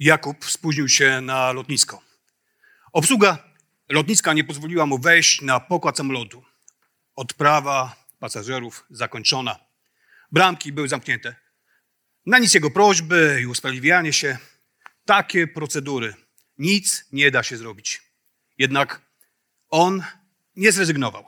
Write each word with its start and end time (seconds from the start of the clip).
Jakub 0.00 0.44
spóźnił 0.44 0.88
się 0.88 1.20
na 1.20 1.52
lotnisko. 1.52 2.02
Obsługa 2.92 3.38
lotniska 3.88 4.32
nie 4.32 4.44
pozwoliła 4.44 4.86
mu 4.86 4.98
wejść 4.98 5.42
na 5.42 5.60
pokład 5.60 5.96
samolotu. 5.96 6.44
Odprawa 7.16 7.96
pasażerów 8.18 8.84
zakończona. 8.90 9.58
Bramki 10.32 10.72
były 10.72 10.88
zamknięte. 10.88 11.34
Na 12.26 12.38
nic 12.38 12.54
jego 12.54 12.70
prośby 12.70 13.38
i 13.42 13.46
usprawiedliwianie 13.46 14.12
się. 14.12 14.38
Takie 15.04 15.46
procedury. 15.46 16.14
Nic 16.58 17.04
nie 17.12 17.30
da 17.30 17.42
się 17.42 17.56
zrobić. 17.56 18.02
Jednak 18.58 19.00
on 19.68 20.02
nie 20.56 20.72
zrezygnował. 20.72 21.24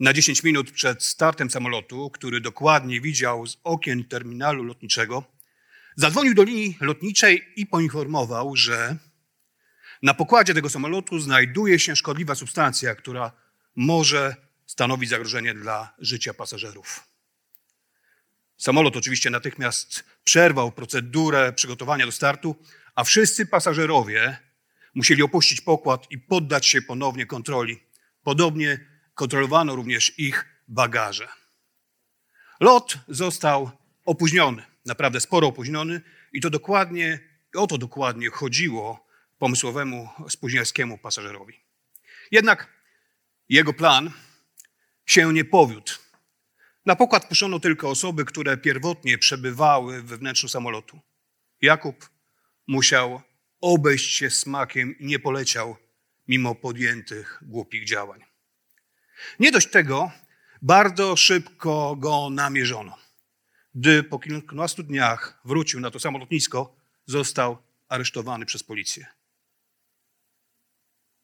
Na 0.00 0.12
10 0.12 0.42
minut 0.42 0.70
przed 0.70 1.04
startem 1.04 1.50
samolotu, 1.50 2.10
który 2.10 2.40
dokładnie 2.40 3.00
widział 3.00 3.46
z 3.46 3.58
okien 3.64 4.04
terminalu 4.04 4.64
lotniczego, 4.64 5.37
zadzwonił 5.98 6.34
do 6.34 6.42
linii 6.42 6.76
lotniczej 6.80 7.52
i 7.56 7.66
poinformował, 7.66 8.56
że 8.56 8.96
na 10.02 10.14
pokładzie 10.14 10.54
tego 10.54 10.70
samolotu 10.70 11.18
znajduje 11.18 11.78
się 11.78 11.96
szkodliwa 11.96 12.34
substancja, 12.34 12.94
która 12.94 13.32
może 13.76 14.36
stanowić 14.66 15.10
zagrożenie 15.10 15.54
dla 15.54 15.94
życia 15.98 16.34
pasażerów. 16.34 17.08
Samolot 18.56 18.96
oczywiście 18.96 19.30
natychmiast 19.30 20.04
przerwał 20.24 20.72
procedurę 20.72 21.52
przygotowania 21.52 22.06
do 22.06 22.12
startu, 22.12 22.56
a 22.94 23.04
wszyscy 23.04 23.46
pasażerowie 23.46 24.38
musieli 24.94 25.22
opuścić 25.22 25.60
pokład 25.60 26.06
i 26.10 26.18
poddać 26.18 26.66
się 26.66 26.82
ponownie 26.82 27.26
kontroli. 27.26 27.80
Podobnie 28.22 28.86
kontrolowano 29.14 29.76
również 29.76 30.18
ich 30.18 30.46
bagaże. 30.68 31.28
Lot 32.60 32.98
został 33.08 33.70
opóźniony, 34.04 34.67
naprawdę 34.86 35.20
sporo 35.20 35.46
opóźniony 35.46 36.00
i 36.32 36.40
to 36.40 36.50
dokładnie, 36.50 37.18
o 37.54 37.66
to 37.66 37.78
dokładnie 37.78 38.30
chodziło 38.30 39.06
pomysłowemu 39.38 40.08
spóźnialskiemu 40.28 40.98
pasażerowi. 40.98 41.60
Jednak 42.30 42.68
jego 43.48 43.72
plan 43.72 44.10
się 45.06 45.32
nie 45.32 45.44
powiódł. 45.44 45.92
Na 46.86 46.96
pokład 46.96 47.28
puszczono 47.28 47.60
tylko 47.60 47.90
osoby, 47.90 48.24
które 48.24 48.56
pierwotnie 48.56 49.18
przebywały 49.18 50.02
we 50.02 50.16
wnętrzu 50.16 50.48
samolotu. 50.48 51.00
Jakub 51.62 52.10
musiał 52.66 53.22
obejść 53.60 54.14
się 54.14 54.30
smakiem 54.30 54.98
i 54.98 55.06
nie 55.06 55.18
poleciał 55.18 55.76
mimo 56.28 56.54
podjętych 56.54 57.38
głupich 57.42 57.84
działań. 57.84 58.24
Nie 59.40 59.52
dość 59.52 59.70
tego, 59.70 60.10
bardzo 60.62 61.16
szybko 61.16 61.96
go 61.96 62.30
namierzono. 62.30 63.07
Gdy 63.74 64.02
po 64.02 64.18
kilkunastu 64.18 64.82
dniach 64.82 65.40
wrócił 65.44 65.80
na 65.80 65.90
to 65.90 66.00
samo 66.00 66.18
lotnisko, 66.18 66.76
został 67.06 67.58
aresztowany 67.88 68.46
przez 68.46 68.62
policję. 68.62 69.06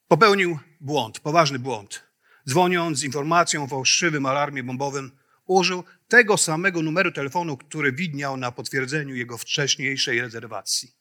Popełnił 0.08 0.58
błąd, 0.80 1.20
poważny 1.20 1.58
błąd. 1.58 2.04
Dzwoniąc 2.48 2.98
z 2.98 3.04
informacją 3.04 3.64
o 3.64 3.66
fałszywym 3.66 4.26
alarmie 4.26 4.62
bombowym, 4.62 5.10
użył 5.46 5.84
tego 6.08 6.36
samego 6.36 6.82
numeru 6.82 7.12
telefonu, 7.12 7.56
który 7.56 7.92
widniał 7.92 8.36
na 8.36 8.52
potwierdzeniu 8.52 9.14
jego 9.14 9.38
wcześniejszej 9.38 10.20
rezerwacji. 10.20 10.92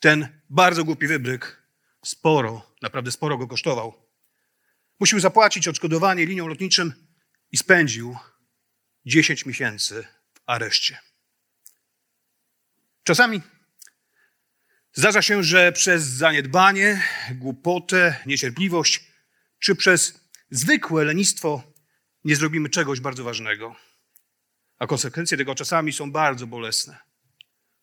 Ten 0.00 0.40
bardzo 0.50 0.84
głupi 0.84 1.06
wybryk 1.06 1.62
sporo, 2.04 2.74
naprawdę 2.82 3.10
sporo 3.10 3.38
go 3.38 3.46
kosztował. 3.46 3.94
Musiał 5.00 5.20
zapłacić 5.20 5.68
odszkodowanie 5.68 6.26
liniom 6.26 6.48
lotniczym 6.48 6.92
i 7.52 7.56
spędził 7.56 8.16
10 9.06 9.46
miesięcy 9.46 10.06
areszcie. 10.52 10.98
Czasami 13.04 13.42
zdarza 14.92 15.22
się, 15.22 15.42
że 15.42 15.72
przez 15.72 16.02
zaniedbanie, 16.02 17.02
głupotę, 17.34 18.22
niecierpliwość 18.26 19.04
czy 19.58 19.76
przez 19.76 20.20
zwykłe 20.50 21.04
lenistwo 21.04 21.62
nie 22.24 22.36
zrobimy 22.36 22.68
czegoś 22.68 23.00
bardzo 23.00 23.24
ważnego. 23.24 23.76
A 24.78 24.86
konsekwencje 24.86 25.38
tego 25.38 25.54
czasami 25.54 25.92
są 25.92 26.12
bardzo 26.12 26.46
bolesne. 26.46 26.98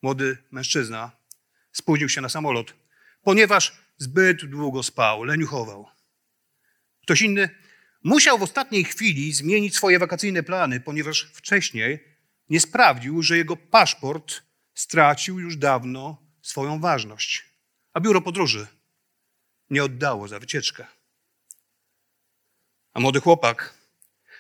Młody 0.02 0.38
mężczyzna 0.52 1.12
spóźnił 1.72 2.10
się 2.10 2.22
na 2.22 2.30
samolot, 2.30 2.74
ponieważ 3.22 3.78
zbyt 3.98 4.46
długo 4.46 4.84
spał, 4.84 5.24
leniuchował. 5.24 5.88
Ktoś 7.04 7.22
inny 7.22 7.50
musiał 8.04 8.38
w 8.38 8.44
ostatniej 8.44 8.84
chwili 8.84 9.34
zmienić 9.34 9.76
swoje 9.76 10.00
wakacyjne 10.00 10.44
plany, 10.44 10.80
ponieważ 10.80 11.32
wcześniej 11.34 12.09
nie 12.50 12.60
sprawdził, 12.60 13.24
że 13.24 13.38
jego 13.38 13.58
paszport 13.58 14.42
stracił 14.74 15.40
już 15.40 15.58
dawno 15.58 16.18
swoją 16.42 16.80
ważność, 16.80 17.46
a 17.94 18.00
biuro 18.00 18.22
podróży 18.22 18.68
nie 19.70 19.84
oddało 19.84 20.28
za 20.28 20.40
wycieczkę. 20.40 20.86
A 22.94 23.00
młody 23.00 23.20
chłopak 23.20 23.74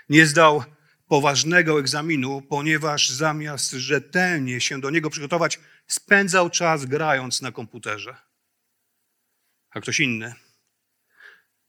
nie 0.09 0.25
zdał 0.25 0.63
poważnego 1.07 1.79
egzaminu, 1.79 2.41
ponieważ 2.41 3.09
zamiast 3.09 3.71
rzetelnie 3.71 4.61
się 4.61 4.81
do 4.81 4.89
niego 4.89 5.09
przygotować, 5.09 5.59
spędzał 5.87 6.49
czas 6.49 6.85
grając 6.85 7.41
na 7.41 7.51
komputerze. 7.51 8.15
A 9.69 9.81
ktoś 9.81 9.99
inny 9.99 10.33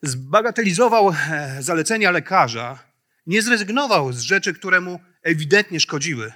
zbagatelizował 0.02 1.10
e, 1.10 1.56
zalecenia 1.60 2.10
lekarza, 2.10 2.78
nie 3.26 3.42
zrezygnował 3.42 4.12
z 4.12 4.20
rzeczy, 4.20 4.54
które 4.54 4.80
mu 4.80 5.00
ewidentnie 5.22 5.81
szkodziły. 5.81 6.32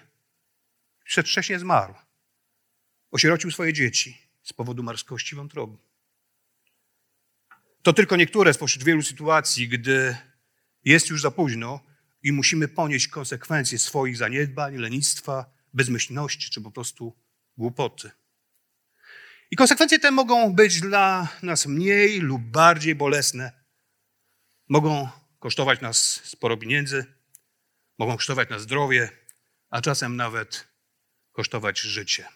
Przedwcześnie 1.05 1.59
zmarł. 1.59 1.95
Osierocił 3.11 3.51
swoje 3.51 3.73
dzieci 3.73 4.19
z 4.43 4.53
powodu 4.53 4.83
marskości 4.83 5.37
wątroby. 5.37 5.77
To 7.83 7.93
tylko 7.93 8.17
niektóre 8.17 8.55
spośród 8.55 8.85
wielu 8.85 9.03
sytuacji, 9.03 9.69
gdy 9.69 10.17
jest 10.85 11.11
już 11.11 11.23
za 11.23 11.31
późno 11.31 11.81
i 12.23 12.33
musimy 12.33 12.69
ponieść 12.69 13.09
konsekwencje 13.09 13.79
swoich 13.79 14.17
zaniedbań, 14.17 14.77
lenistwa, 14.77 15.55
bezmyślności 15.75 16.51
czy 16.51 16.61
po 16.61 16.71
prostu 16.71 17.17
głupoty. 17.57 18.11
I 19.51 19.57
konsekwencje 19.57 19.99
te 19.99 20.11
mogą 20.11 20.55
być 20.55 20.81
dla 20.81 21.29
nas 21.43 21.67
mniej 21.67 22.21
lub 22.21 22.43
bardziej 22.43 22.95
bolesne. 22.95 23.53
Mogą 24.69 25.09
kosztować 25.39 25.81
nas 25.81 26.21
sporo 26.25 26.57
pieniędzy, 26.57 27.14
mogą 27.99 28.17
kosztować 28.17 28.51
nas 28.51 28.63
zdrowie, 28.63 29.11
a 29.71 29.81
czasem 29.81 30.17
nawet 30.17 30.69
kosztować 31.33 31.81
życie. 31.81 32.29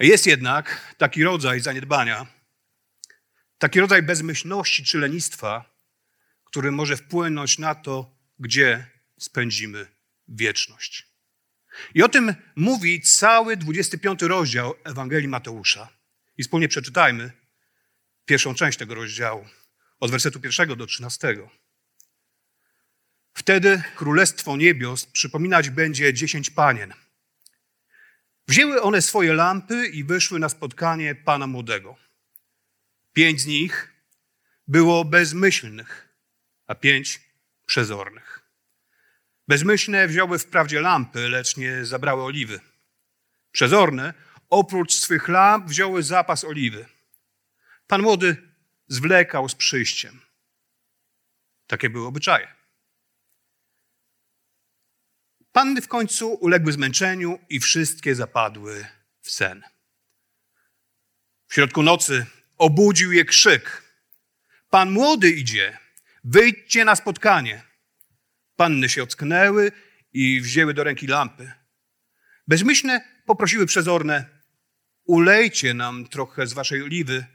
Jest 0.00 0.26
jednak 0.26 0.94
taki 0.98 1.24
rodzaj 1.24 1.60
zaniedbania, 1.60 2.26
taki 3.58 3.80
rodzaj 3.80 4.02
bezmyślności 4.02 4.84
czy 4.84 4.98
lenistwa, 4.98 5.72
który 6.44 6.70
może 6.70 6.96
wpłynąć 6.96 7.58
na 7.58 7.74
to, 7.74 8.16
gdzie 8.38 8.86
spędzimy 9.18 9.86
wieczność. 10.28 11.12
I 11.94 12.02
o 12.02 12.08
tym 12.08 12.34
mówi 12.56 13.02
cały 13.02 13.56
25 13.56 14.22
rozdział 14.22 14.74
Ewangelii 14.84 15.28
Mateusza. 15.28 15.88
I 16.36 16.42
wspólnie 16.42 16.68
przeczytajmy 16.68 17.32
pierwszą 18.24 18.54
część 18.54 18.78
tego 18.78 18.94
rozdziału, 18.94 19.48
od 20.00 20.10
wersetu 20.10 20.40
pierwszego 20.40 20.76
do 20.76 20.86
13. 20.86 21.36
Wtedy 23.34 23.82
królestwo 23.96 24.56
niebios 24.56 25.06
przypominać 25.06 25.70
będzie 25.70 26.14
dziesięć 26.14 26.50
panien. 26.50 26.94
Wzięły 28.48 28.82
one 28.82 29.02
swoje 29.02 29.32
lampy 29.32 29.86
i 29.86 30.04
wyszły 30.04 30.38
na 30.38 30.48
spotkanie 30.48 31.14
pana 31.14 31.46
młodego. 31.46 31.96
Pięć 33.12 33.40
z 33.40 33.46
nich 33.46 33.92
było 34.68 35.04
bezmyślnych, 35.04 36.08
a 36.66 36.74
pięć 36.74 37.20
przezornych. 37.66 38.42
Bezmyślne 39.48 40.08
wzięły 40.08 40.38
wprawdzie 40.38 40.80
lampy, 40.80 41.28
lecz 41.28 41.56
nie 41.56 41.84
zabrały 41.84 42.22
oliwy. 42.22 42.60
Przezorne, 43.52 44.14
oprócz 44.50 44.92
swych 44.92 45.28
lamp, 45.28 45.66
wzięły 45.66 46.02
zapas 46.02 46.44
oliwy. 46.44 46.86
Pan 47.86 48.02
młody 48.02 48.36
zwlekał 48.88 49.48
z 49.48 49.54
przyjściem. 49.54 50.20
Takie 51.66 51.90
były 51.90 52.06
obyczaje. 52.06 52.61
Panny 55.52 55.82
w 55.82 55.88
końcu 55.88 56.32
uległy 56.32 56.72
zmęczeniu 56.72 57.38
i 57.48 57.60
wszystkie 57.60 58.14
zapadły 58.14 58.86
w 59.20 59.30
sen. 59.30 59.62
W 61.48 61.54
środku 61.54 61.82
nocy 61.82 62.26
obudził 62.58 63.12
je 63.12 63.24
krzyk. 63.24 63.82
Pan 64.70 64.90
młody 64.90 65.30
idzie, 65.30 65.78
wyjdźcie 66.24 66.84
na 66.84 66.96
spotkanie. 66.96 67.62
Panny 68.56 68.88
się 68.88 69.02
ocknęły 69.02 69.72
i 70.12 70.40
wzięły 70.40 70.74
do 70.74 70.84
ręki 70.84 71.06
lampy. 71.06 71.52
Bezmyślne 72.48 73.00
poprosiły 73.26 73.66
przezorne, 73.66 74.24
ulejcie 75.04 75.74
nam 75.74 76.08
trochę 76.08 76.46
z 76.46 76.52
waszej 76.52 76.82
oliwy, 76.82 77.26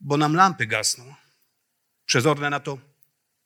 bo 0.00 0.16
nam 0.16 0.34
lampy 0.34 0.66
gasną. 0.66 1.14
Przezorne 2.04 2.50
na 2.50 2.60
to, 2.60 2.78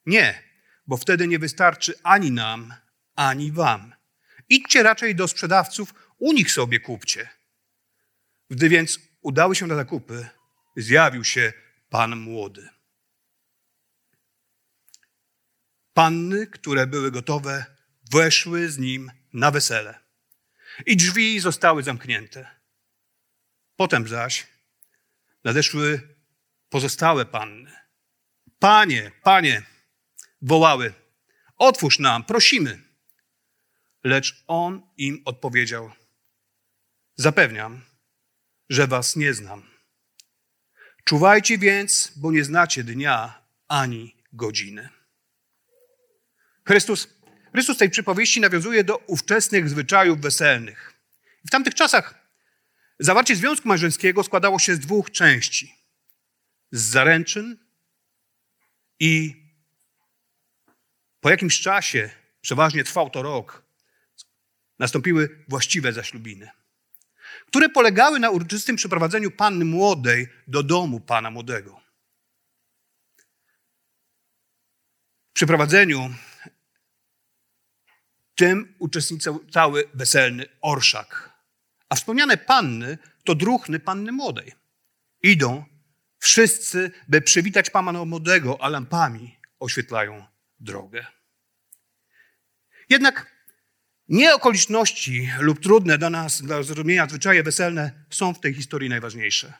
nie, 0.06 0.42
bo 0.86 0.96
wtedy 0.96 1.28
nie 1.28 1.38
wystarczy 1.38 1.94
ani 2.02 2.30
nam, 2.30 2.74
ani 3.14 3.52
wam. 3.52 4.01
Idźcie 4.48 4.82
raczej 4.82 5.14
do 5.14 5.28
sprzedawców, 5.28 5.94
u 6.18 6.32
nich 6.32 6.52
sobie 6.52 6.80
kupcie. 6.80 7.28
Gdy 8.50 8.68
więc 8.68 8.98
udały 9.20 9.56
się 9.56 9.66
na 9.66 9.74
zakupy, 9.74 10.28
zjawił 10.76 11.24
się 11.24 11.52
pan 11.90 12.16
młody. 12.16 12.68
Panny, 15.94 16.46
które 16.46 16.86
były 16.86 17.10
gotowe, 17.10 17.64
weszły 18.12 18.68
z 18.68 18.78
nim 18.78 19.12
na 19.32 19.50
wesele 19.50 20.00
i 20.86 20.96
drzwi 20.96 21.40
zostały 21.40 21.82
zamknięte. 21.82 22.50
Potem 23.76 24.08
zaś 24.08 24.46
nadeszły 25.44 26.16
pozostałe 26.68 27.24
panny. 27.24 27.72
Panie, 28.58 29.12
panie, 29.22 29.62
wołały, 30.42 30.94
otwórz 31.56 31.98
nam, 31.98 32.24
prosimy. 32.24 32.91
Lecz 34.04 34.44
on 34.46 34.82
im 34.96 35.22
odpowiedział: 35.24 35.90
Zapewniam, 37.16 37.80
że 38.68 38.86
was 38.86 39.16
nie 39.16 39.34
znam. 39.34 39.62
Czuwajcie 41.04 41.58
więc, 41.58 42.12
bo 42.16 42.32
nie 42.32 42.44
znacie 42.44 42.84
dnia 42.84 43.42
ani 43.68 44.16
godziny. 44.32 44.88
Chrystus, 46.66 47.08
Chrystus 47.52 47.78
tej 47.78 47.90
przypowieści 47.90 48.40
nawiązuje 48.40 48.84
do 48.84 48.96
ówczesnych 48.96 49.68
zwyczajów 49.68 50.20
weselnych. 50.20 50.94
W 51.46 51.50
tamtych 51.50 51.74
czasach 51.74 52.14
zawarcie 52.98 53.36
związku 53.36 53.68
małżeńskiego 53.68 54.24
składało 54.24 54.58
się 54.58 54.74
z 54.74 54.78
dwóch 54.78 55.10
części: 55.10 55.74
z 56.70 56.82
zaręczyn 56.82 57.56
i 59.00 59.42
po 61.20 61.30
jakimś 61.30 61.60
czasie, 61.60 62.10
przeważnie 62.40 62.84
trwał 62.84 63.10
to 63.10 63.22
rok, 63.22 63.61
nastąpiły 64.82 65.44
właściwe 65.48 65.92
zaślubiny, 65.92 66.50
które 67.46 67.68
polegały 67.68 68.20
na 68.20 68.30
uroczystym 68.30 68.76
przeprowadzeniu 68.76 69.30
panny 69.30 69.64
młodej 69.64 70.28
do 70.46 70.62
domu 70.62 71.00
pana 71.00 71.30
młodego. 71.30 71.80
W 75.30 75.32
przeprowadzeniu 75.32 76.14
tym 78.34 78.74
uczestniczył 78.78 79.46
cały 79.50 79.84
weselny 79.94 80.46
orszak. 80.60 81.32
A 81.88 81.94
wspomniane 81.94 82.36
panny 82.36 82.98
to 83.24 83.34
druhny 83.34 83.80
panny 83.80 84.12
młodej. 84.12 84.52
Idą 85.22 85.64
wszyscy, 86.18 86.90
by 87.08 87.20
przywitać 87.20 87.70
pana 87.70 88.04
młodego, 88.04 88.58
a 88.60 88.68
lampami 88.68 89.38
oświetlają 89.60 90.26
drogę. 90.60 91.06
Jednak 92.88 93.31
nie 94.08 94.34
okoliczności 94.34 95.30
lub 95.38 95.60
trudne 95.60 95.98
dla 95.98 96.10
nas, 96.10 96.42
dla 96.42 96.62
zrozumienia 96.62 97.06
zwyczaje 97.08 97.42
weselne 97.42 98.04
są 98.10 98.34
w 98.34 98.40
tej 98.40 98.54
historii 98.54 98.88
najważniejsze. 98.88 99.52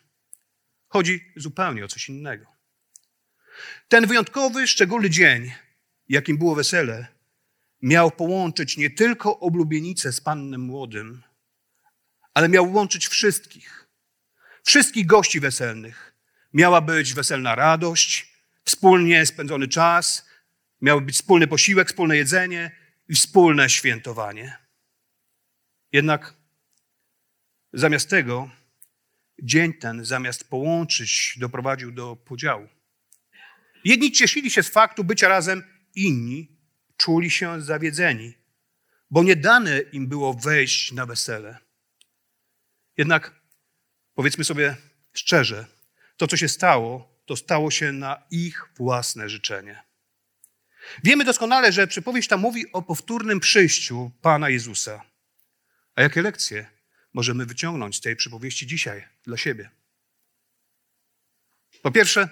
Chodzi 0.88 1.32
zupełnie 1.36 1.84
o 1.84 1.88
coś 1.88 2.08
innego. 2.08 2.46
Ten 3.88 4.06
wyjątkowy, 4.06 4.66
szczególny 4.66 5.10
dzień, 5.10 5.52
jakim 6.08 6.38
było 6.38 6.54
wesele, 6.54 7.06
miał 7.82 8.10
połączyć 8.10 8.76
nie 8.76 8.90
tylko 8.90 9.40
oblubienicę 9.40 10.12
z 10.12 10.20
pannem 10.20 10.60
młodym, 10.60 11.22
ale 12.34 12.48
miał 12.48 12.72
łączyć 12.72 13.08
wszystkich. 13.08 13.88
Wszystkich 14.64 15.06
gości 15.06 15.40
weselnych. 15.40 16.14
Miała 16.52 16.80
być 16.80 17.14
weselna 17.14 17.54
radość, 17.54 18.32
wspólnie 18.64 19.26
spędzony 19.26 19.68
czas, 19.68 20.26
miał 20.80 21.00
być 21.00 21.14
wspólny 21.14 21.46
posiłek, 21.46 21.88
wspólne 21.88 22.16
jedzenie, 22.16 22.81
i 23.12 23.14
wspólne 23.14 23.70
świętowanie. 23.70 24.56
Jednak 25.92 26.34
zamiast 27.72 28.10
tego 28.10 28.50
dzień 29.42 29.74
ten, 29.74 30.04
zamiast 30.04 30.50
połączyć, 30.50 31.34
doprowadził 31.38 31.92
do 31.92 32.16
podziału. 32.16 32.68
Jedni 33.84 34.12
cieszyli 34.12 34.50
się 34.50 34.62
z 34.62 34.68
faktu 34.68 35.04
bycia 35.04 35.28
razem, 35.28 35.62
inni 35.94 36.58
czuli 36.96 37.30
się 37.30 37.60
zawiedzeni, 37.60 38.34
bo 39.10 39.22
nie 39.22 39.36
dane 39.36 39.80
im 39.80 40.08
było 40.08 40.34
wejść 40.34 40.92
na 40.92 41.06
wesele. 41.06 41.58
Jednak 42.96 43.40
powiedzmy 44.14 44.44
sobie 44.44 44.76
szczerze, 45.12 45.66
to 46.16 46.26
co 46.26 46.36
się 46.36 46.48
stało, 46.48 47.20
to 47.26 47.36
stało 47.36 47.70
się 47.70 47.92
na 47.92 48.22
ich 48.30 48.68
własne 48.76 49.28
życzenie. 49.28 49.91
Wiemy 51.04 51.24
doskonale, 51.24 51.72
że 51.72 51.86
przypowieść 51.86 52.28
ta 52.28 52.36
mówi 52.36 52.72
o 52.72 52.82
powtórnym 52.82 53.40
przyjściu 53.40 54.10
Pana 54.22 54.48
Jezusa. 54.48 55.02
A 55.94 56.02
jakie 56.02 56.22
lekcje 56.22 56.66
możemy 57.12 57.46
wyciągnąć 57.46 57.96
z 57.96 58.00
tej 58.00 58.16
przypowieści 58.16 58.66
dzisiaj 58.66 59.04
dla 59.24 59.36
siebie? 59.36 59.70
Po 61.82 61.90
pierwsze, 61.90 62.28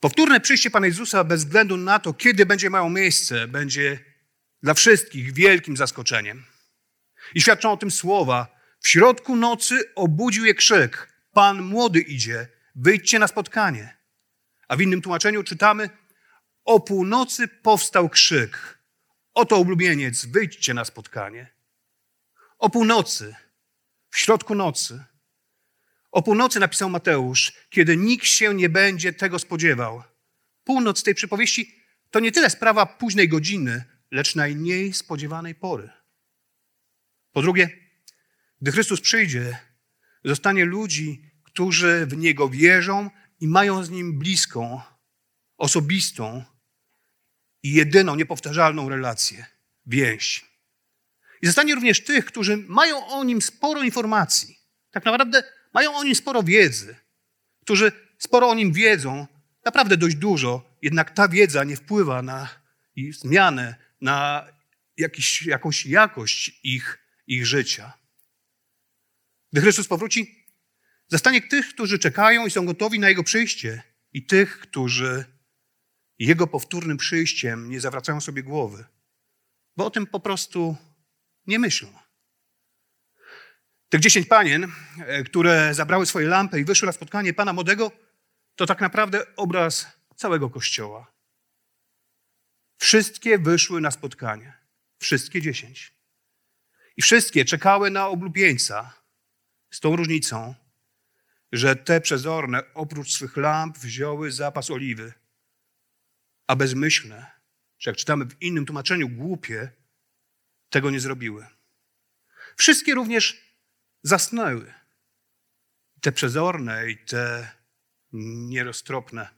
powtórne 0.00 0.40
przyjście 0.40 0.70
Pana 0.70 0.86
Jezusa 0.86 1.24
bez 1.24 1.44
względu 1.44 1.76
na 1.76 1.98
to, 1.98 2.14
kiedy 2.14 2.46
będzie 2.46 2.70
miało 2.70 2.90
miejsce, 2.90 3.48
będzie 3.48 3.98
dla 4.62 4.74
wszystkich 4.74 5.32
wielkim 5.32 5.76
zaskoczeniem. 5.76 6.44
I 7.34 7.40
świadczą 7.40 7.72
o 7.72 7.76
tym 7.76 7.90
słowa. 7.90 8.60
W 8.80 8.88
środku 8.88 9.36
nocy 9.36 9.94
obudził 9.94 10.44
je 10.44 10.54
krzyk: 10.54 11.12
Pan 11.32 11.62
młody 11.62 12.00
idzie, 12.00 12.48
wyjdźcie 12.74 13.18
na 13.18 13.28
spotkanie. 13.28 13.96
A 14.68 14.76
w 14.76 14.80
innym 14.80 15.02
tłumaczeniu 15.02 15.42
czytamy: 15.42 15.90
o 16.64 16.80
północy 16.80 17.48
powstał 17.48 18.08
krzyk. 18.08 18.78
Oto 19.34 19.56
oblubieniec, 19.56 20.24
wyjdźcie 20.24 20.74
na 20.74 20.84
spotkanie. 20.84 21.54
O 22.58 22.70
północy, 22.70 23.34
w 24.10 24.18
środku 24.18 24.54
nocy. 24.54 25.04
O 26.10 26.22
północy 26.22 26.60
napisał 26.60 26.90
Mateusz, 26.90 27.52
kiedy 27.70 27.96
nikt 27.96 28.26
się 28.26 28.54
nie 28.54 28.68
będzie 28.68 29.12
tego 29.12 29.38
spodziewał. 29.38 30.02
Północ 30.64 31.02
tej 31.02 31.14
przypowieści 31.14 31.74
to 32.10 32.20
nie 32.20 32.32
tyle 32.32 32.50
sprawa 32.50 32.86
późnej 32.86 33.28
godziny, 33.28 33.84
lecz 34.10 34.34
najmniej 34.34 34.92
spodziewanej 34.92 35.54
pory. 35.54 35.90
Po 37.32 37.42
drugie, 37.42 37.70
gdy 38.60 38.72
Chrystus 38.72 39.00
przyjdzie, 39.00 39.58
zostanie 40.24 40.64
ludzi, 40.64 41.30
którzy 41.44 42.06
w 42.06 42.16
Niego 42.16 42.48
wierzą 42.48 43.10
i 43.40 43.48
mają 43.48 43.84
z 43.84 43.90
Nim 43.90 44.18
bliską, 44.18 44.80
osobistą, 45.56 46.44
i 47.62 47.72
jedyną, 47.72 48.14
niepowtarzalną 48.14 48.88
relację, 48.88 49.46
więź. 49.86 50.44
I 51.42 51.46
zostanie 51.46 51.74
również 51.74 52.04
tych, 52.04 52.24
którzy 52.24 52.56
mają 52.56 53.06
o 53.06 53.24
nim 53.24 53.42
sporo 53.42 53.82
informacji, 53.82 54.58
tak 54.90 55.04
naprawdę 55.04 55.42
mają 55.74 55.96
o 55.96 56.04
nim 56.04 56.14
sporo 56.14 56.42
wiedzy, 56.42 56.96
którzy 57.60 57.92
sporo 58.18 58.48
o 58.48 58.54
nim 58.54 58.72
wiedzą, 58.72 59.26
naprawdę 59.64 59.96
dość 59.96 60.16
dużo, 60.16 60.76
jednak 60.82 61.10
ta 61.10 61.28
wiedza 61.28 61.64
nie 61.64 61.76
wpływa 61.76 62.22
na 62.22 62.48
zmianę, 63.10 63.74
na 64.00 64.46
jakiś, 64.96 65.42
jakąś 65.42 65.86
jakość 65.86 66.60
ich, 66.62 66.98
ich 67.26 67.46
życia. 67.46 67.92
Gdy 69.52 69.60
Chrystus 69.60 69.88
powróci, 69.88 70.46
zastanie 71.08 71.42
tych, 71.42 71.68
którzy 71.68 71.98
czekają 71.98 72.46
i 72.46 72.50
są 72.50 72.66
gotowi 72.66 72.98
na 72.98 73.08
Jego 73.08 73.24
przyjście 73.24 73.82
i 74.12 74.26
tych, 74.26 74.58
którzy 74.58 75.24
jego 76.26 76.46
powtórnym 76.46 76.96
przyjściem 76.96 77.70
nie 77.70 77.80
zawracają 77.80 78.20
sobie 78.20 78.42
głowy, 78.42 78.84
bo 79.76 79.86
o 79.86 79.90
tym 79.90 80.06
po 80.06 80.20
prostu 80.20 80.76
nie 81.46 81.58
myślą. 81.58 81.88
Tych 83.88 84.00
dziesięć 84.00 84.28
panien, 84.28 84.72
e, 84.98 85.24
które 85.24 85.74
zabrały 85.74 86.06
swoje 86.06 86.28
lampy 86.28 86.60
i 86.60 86.64
wyszły 86.64 86.86
na 86.86 86.92
spotkanie 86.92 87.34
Pana 87.34 87.52
Młodego, 87.52 87.92
to 88.56 88.66
tak 88.66 88.80
naprawdę 88.80 89.36
obraz 89.36 89.86
całego 90.16 90.50
Kościoła. 90.50 91.12
Wszystkie 92.78 93.38
wyszły 93.38 93.80
na 93.80 93.90
spotkanie. 93.90 94.52
Wszystkie 94.98 95.42
dziesięć. 95.42 95.92
I 96.96 97.02
wszystkie 97.02 97.44
czekały 97.44 97.90
na 97.90 98.08
oblubieńca 98.08 98.94
z 99.70 99.80
tą 99.80 99.96
różnicą, 99.96 100.54
że 101.52 101.76
te 101.76 102.00
przezorne 102.00 102.74
oprócz 102.74 103.12
swych 103.12 103.36
lamp 103.36 103.78
wzięły 103.78 104.32
zapas 104.32 104.70
oliwy 104.70 105.12
a 106.52 106.56
bezmyślne, 106.56 107.26
czy 107.78 107.90
jak 107.90 107.96
czytamy 107.96 108.24
w 108.24 108.42
innym 108.42 108.66
tłumaczeniu, 108.66 109.08
głupie, 109.08 109.70
tego 110.70 110.90
nie 110.90 111.00
zrobiły. 111.00 111.46
Wszystkie 112.56 112.94
również 112.94 113.56
zasnęły. 114.02 114.74
Te 116.00 116.12
przezorne 116.12 116.90
i 116.90 116.98
te 116.98 117.50
nieroztropne. 118.12 119.28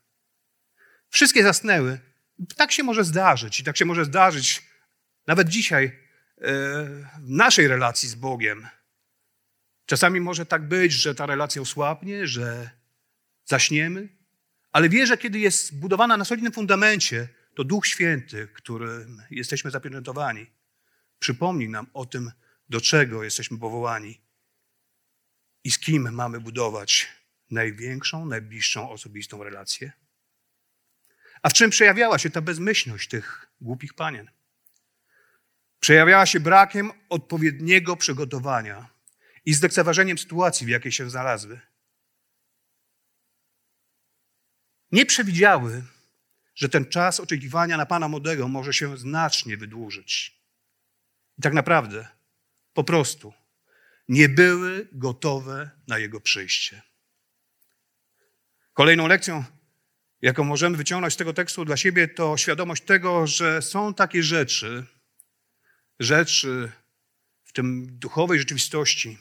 Wszystkie 1.08 1.42
zasnęły. 1.42 2.00
Tak 2.56 2.72
się 2.72 2.82
może 2.82 3.04
zdarzyć 3.04 3.60
i 3.60 3.64
tak 3.64 3.76
się 3.76 3.84
może 3.84 4.04
zdarzyć 4.04 4.62
nawet 5.26 5.48
dzisiaj 5.48 5.84
e, 5.84 5.92
w 7.20 7.30
naszej 7.30 7.68
relacji 7.68 8.08
z 8.08 8.14
Bogiem. 8.14 8.68
Czasami 9.86 10.20
może 10.20 10.46
tak 10.46 10.68
być, 10.68 10.92
że 10.92 11.14
ta 11.14 11.26
relacja 11.26 11.62
osłabnie, 11.62 12.26
że 12.26 12.70
zaśniemy, 13.44 14.08
ale 14.74 14.88
wierzę, 14.88 15.18
kiedy 15.18 15.38
jest 15.38 15.78
budowana 15.78 16.16
na 16.16 16.24
solidnym 16.24 16.52
fundamencie, 16.52 17.28
to 17.54 17.64
Duch 17.64 17.86
Święty, 17.86 18.48
którym 18.54 19.22
jesteśmy 19.30 19.70
zapieczętowani, 19.70 20.46
przypomni 21.18 21.68
nam 21.68 21.86
o 21.92 22.06
tym, 22.06 22.32
do 22.68 22.80
czego 22.80 23.24
jesteśmy 23.24 23.58
powołani 23.58 24.20
i 25.64 25.70
z 25.70 25.78
kim 25.78 26.12
mamy 26.12 26.40
budować 26.40 27.08
największą, 27.50 28.26
najbliższą 28.26 28.90
osobistą 28.90 29.44
relację. 29.44 29.92
A 31.42 31.48
w 31.48 31.52
czym 31.52 31.70
przejawiała 31.70 32.18
się 32.18 32.30
ta 32.30 32.40
bezmyślność 32.40 33.08
tych 33.08 33.46
głupich 33.60 33.94
panien? 33.94 34.30
Przejawiała 35.80 36.26
się 36.26 36.40
brakiem 36.40 36.92
odpowiedniego 37.08 37.96
przygotowania 37.96 38.90
i 39.44 39.54
zlekceważeniem 39.54 40.18
sytuacji, 40.18 40.66
w 40.66 40.70
jakiej 40.70 40.92
się 40.92 41.10
znalazły. 41.10 41.60
Nie 44.94 45.06
przewidziały, 45.06 45.82
że 46.54 46.68
ten 46.68 46.86
czas 46.86 47.20
oczekiwania 47.20 47.76
na 47.76 47.86
Pana 47.86 48.08
Młodego 48.08 48.48
może 48.48 48.72
się 48.72 48.96
znacznie 48.96 49.56
wydłużyć. 49.56 50.40
I 51.38 51.42
tak 51.42 51.52
naprawdę, 51.52 52.08
po 52.74 52.84
prostu, 52.84 53.32
nie 54.08 54.28
były 54.28 54.88
gotowe 54.92 55.70
na 55.86 55.98
Jego 55.98 56.20
przyjście. 56.20 56.82
Kolejną 58.72 59.06
lekcją, 59.06 59.44
jaką 60.22 60.44
możemy 60.44 60.76
wyciągnąć 60.76 61.14
z 61.14 61.16
tego 61.16 61.32
tekstu 61.32 61.64
dla 61.64 61.76
siebie, 61.76 62.08
to 62.08 62.36
świadomość 62.36 62.82
tego, 62.82 63.26
że 63.26 63.62
są 63.62 63.94
takie 63.94 64.22
rzeczy, 64.22 64.84
rzeczy 66.00 66.72
w 67.44 67.52
tym 67.52 67.98
duchowej 67.98 68.38
rzeczywistości, 68.38 69.18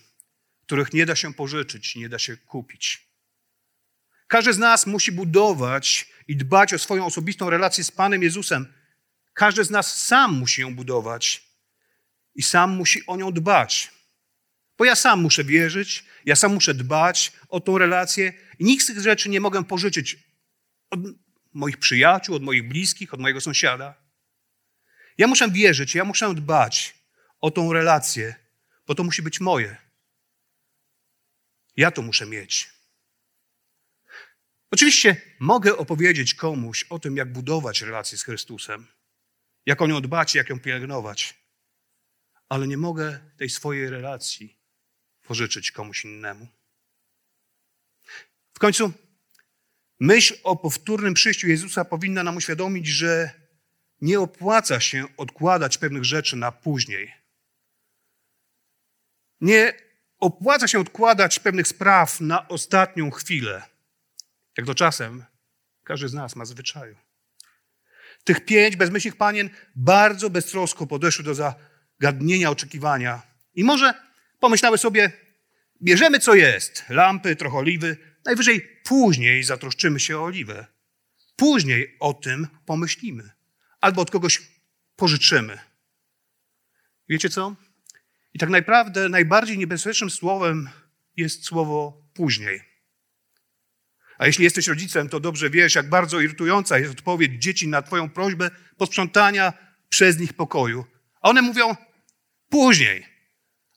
których 0.61 0.93
nie 0.93 1.05
da 1.05 1.15
się 1.15 1.33
pożyczyć, 1.33 1.95
nie 1.95 2.09
da 2.09 2.19
się 2.19 2.37
kupić. 2.37 3.12
Każdy 4.33 4.53
z 4.53 4.57
nas 4.57 4.87
musi 4.87 5.11
budować 5.11 6.05
i 6.27 6.37
dbać 6.37 6.73
o 6.73 6.79
swoją 6.79 7.05
osobistą 7.05 7.49
relację 7.49 7.83
z 7.83 7.91
Panem 7.91 8.23
Jezusem. 8.23 8.73
Każdy 9.33 9.63
z 9.63 9.69
nas 9.69 10.03
sam 10.03 10.33
musi 10.33 10.61
ją 10.61 10.75
budować 10.75 11.43
i 12.35 12.43
sam 12.43 12.71
musi 12.71 13.05
o 13.05 13.17
nią 13.17 13.31
dbać. 13.31 13.91
Bo 14.77 14.85
ja 14.85 14.95
sam 14.95 15.21
muszę 15.21 15.43
wierzyć, 15.43 16.05
ja 16.25 16.35
sam 16.35 16.53
muszę 16.53 16.73
dbać 16.73 17.31
o 17.49 17.59
tą 17.59 17.77
relację 17.77 18.33
i 18.59 18.63
nikt 18.63 18.83
z 18.83 18.87
tych 18.87 18.99
rzeczy 18.99 19.29
nie 19.29 19.41
mogę 19.41 19.63
pożyczyć 19.63 20.17
od 20.89 20.99
moich 21.53 21.77
przyjaciół, 21.77 22.35
od 22.35 22.43
moich 22.43 22.67
bliskich, 22.67 23.13
od 23.13 23.19
mojego 23.19 23.41
sąsiada. 23.41 23.95
Ja 25.17 25.27
muszę 25.27 25.51
wierzyć, 25.51 25.95
ja 25.95 26.03
muszę 26.03 26.35
dbać 26.35 26.95
o 27.41 27.51
tą 27.51 27.73
relację, 27.73 28.35
bo 28.87 28.95
to 28.95 29.03
musi 29.03 29.21
być 29.21 29.39
moje. 29.39 29.77
Ja 31.77 31.91
to 31.91 32.01
muszę 32.01 32.25
mieć. 32.25 32.82
Oczywiście 34.73 35.21
mogę 35.39 35.77
opowiedzieć 35.77 36.33
komuś 36.33 36.83
o 36.83 36.99
tym, 36.99 37.17
jak 37.17 37.31
budować 37.31 37.81
relację 37.81 38.17
z 38.17 38.23
Chrystusem, 38.23 38.87
jak 39.65 39.81
o 39.81 39.87
nią 39.87 40.01
dbać, 40.01 40.35
jak 40.35 40.49
ją 40.49 40.59
pielęgnować, 40.59 41.43
ale 42.49 42.67
nie 42.67 42.77
mogę 42.77 43.19
tej 43.37 43.49
swojej 43.49 43.89
relacji 43.89 44.57
pożyczyć 45.21 45.71
komuś 45.71 46.05
innemu. 46.05 46.47
W 48.53 48.59
końcu 48.59 48.93
myśl 49.99 50.35
o 50.43 50.55
powtórnym 50.55 51.13
przyjściu 51.13 51.47
Jezusa 51.47 51.85
powinna 51.85 52.23
nam 52.23 52.37
uświadomić, 52.37 52.87
że 52.87 53.31
nie 54.01 54.19
opłaca 54.19 54.79
się 54.79 55.05
odkładać 55.17 55.77
pewnych 55.77 56.05
rzeczy 56.05 56.35
na 56.35 56.51
później. 56.51 57.13
Nie 59.41 59.73
opłaca 60.19 60.67
się 60.67 60.79
odkładać 60.79 61.39
pewnych 61.39 61.67
spraw 61.67 62.21
na 62.21 62.47
ostatnią 62.47 63.11
chwilę. 63.11 63.72
Jak 64.57 64.67
to 64.67 64.75
czasem 64.75 65.25
każdy 65.83 66.09
z 66.09 66.13
nas 66.13 66.35
ma 66.35 66.45
zwyczaju. 66.45 66.95
Tych 68.23 68.45
pięć 68.45 68.75
bezmyślnych 68.75 69.15
panien 69.15 69.49
bardzo 69.75 70.29
beztrosko 70.29 70.87
podeszły 70.87 71.25
do 71.25 71.35
zagadnienia 71.35 72.49
oczekiwania. 72.49 73.21
I 73.55 73.63
może 73.63 73.93
pomyślały 74.39 74.77
sobie, 74.77 75.11
bierzemy 75.81 76.19
co 76.19 76.35
jest, 76.35 76.83
lampy, 76.89 77.35
trochę 77.35 77.57
oliwy, 77.57 77.97
najwyżej 78.25 78.61
później 78.83 79.43
zatroszczymy 79.43 79.99
się 79.99 80.17
o 80.17 80.23
oliwę. 80.23 80.65
Później 81.35 81.95
o 81.99 82.13
tym 82.13 82.47
pomyślimy. 82.65 83.29
Albo 83.81 84.01
od 84.01 84.11
kogoś 84.11 84.41
pożyczymy. 84.95 85.59
Wiecie 87.09 87.29
co? 87.29 87.55
I 88.33 88.39
tak 88.39 88.49
naprawdę 88.49 89.09
najbardziej 89.09 89.57
niebezpiecznym 89.57 90.09
słowem 90.09 90.69
jest 91.17 91.45
słowo 91.45 92.07
później. 92.13 92.72
A 94.17 94.25
jeśli 94.25 94.43
jesteś 94.43 94.67
rodzicem, 94.67 95.09
to 95.09 95.19
dobrze 95.19 95.49
wiesz, 95.49 95.75
jak 95.75 95.89
bardzo 95.89 96.19
irytująca 96.19 96.77
jest 96.79 96.91
odpowiedź 96.91 97.43
dzieci 97.43 97.67
na 97.67 97.81
Twoją 97.81 98.09
prośbę 98.09 98.51
posprzątania 98.77 99.53
przez 99.89 100.19
nich 100.19 100.33
pokoju. 100.33 100.85
A 101.21 101.29
one 101.29 101.41
mówią 101.41 101.75
później, 102.49 103.05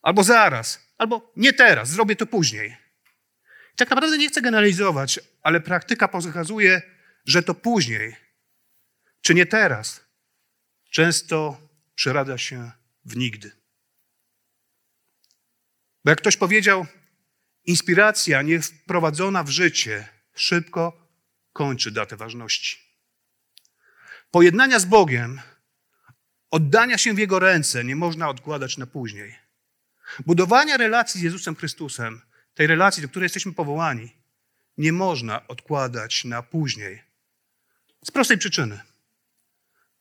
albo 0.02 0.24
zaraz, 0.24 0.92
albo 0.98 1.32
nie 1.36 1.52
teraz, 1.52 1.88
zrobię 1.88 2.16
to 2.16 2.26
później. 2.26 2.76
I 3.72 3.76
tak 3.76 3.90
naprawdę 3.90 4.18
nie 4.18 4.28
chcę 4.28 4.42
generalizować, 4.42 5.20
ale 5.42 5.60
praktyka 5.60 6.08
pokazuje, 6.08 6.82
że 7.24 7.42
to 7.42 7.54
później, 7.54 8.16
czy 9.20 9.34
nie 9.34 9.46
teraz, 9.46 10.04
często 10.90 11.60
przerada 11.94 12.38
się 12.38 12.70
w 13.04 13.16
nigdy. 13.16 13.52
Bo 16.04 16.10
jak 16.10 16.18
ktoś 16.18 16.36
powiedział, 16.36 16.86
inspiracja 17.64 18.42
nie 18.42 18.60
wprowadzona 18.60 19.42
w 19.42 19.48
życie 19.48 20.08
szybko 20.36 21.08
kończy 21.52 21.90
datę 21.90 22.16
ważności. 22.16 22.78
Pojednania 24.30 24.78
z 24.78 24.84
Bogiem, 24.84 25.40
oddania 26.50 26.98
się 26.98 27.14
w 27.14 27.18
Jego 27.18 27.38
ręce 27.38 27.84
nie 27.84 27.96
można 27.96 28.28
odkładać 28.28 28.76
na 28.76 28.86
później. 28.86 29.36
Budowania 30.26 30.76
relacji 30.76 31.20
z 31.20 31.22
Jezusem 31.22 31.56
Chrystusem, 31.56 32.20
tej 32.54 32.66
relacji, 32.66 33.02
do 33.02 33.08
której 33.08 33.24
jesteśmy 33.24 33.52
powołani, 33.52 34.16
nie 34.78 34.92
można 34.92 35.48
odkładać 35.48 36.24
na 36.24 36.42
później. 36.42 37.02
Z 38.04 38.10
prostej 38.10 38.38
przyczyny, 38.38 38.80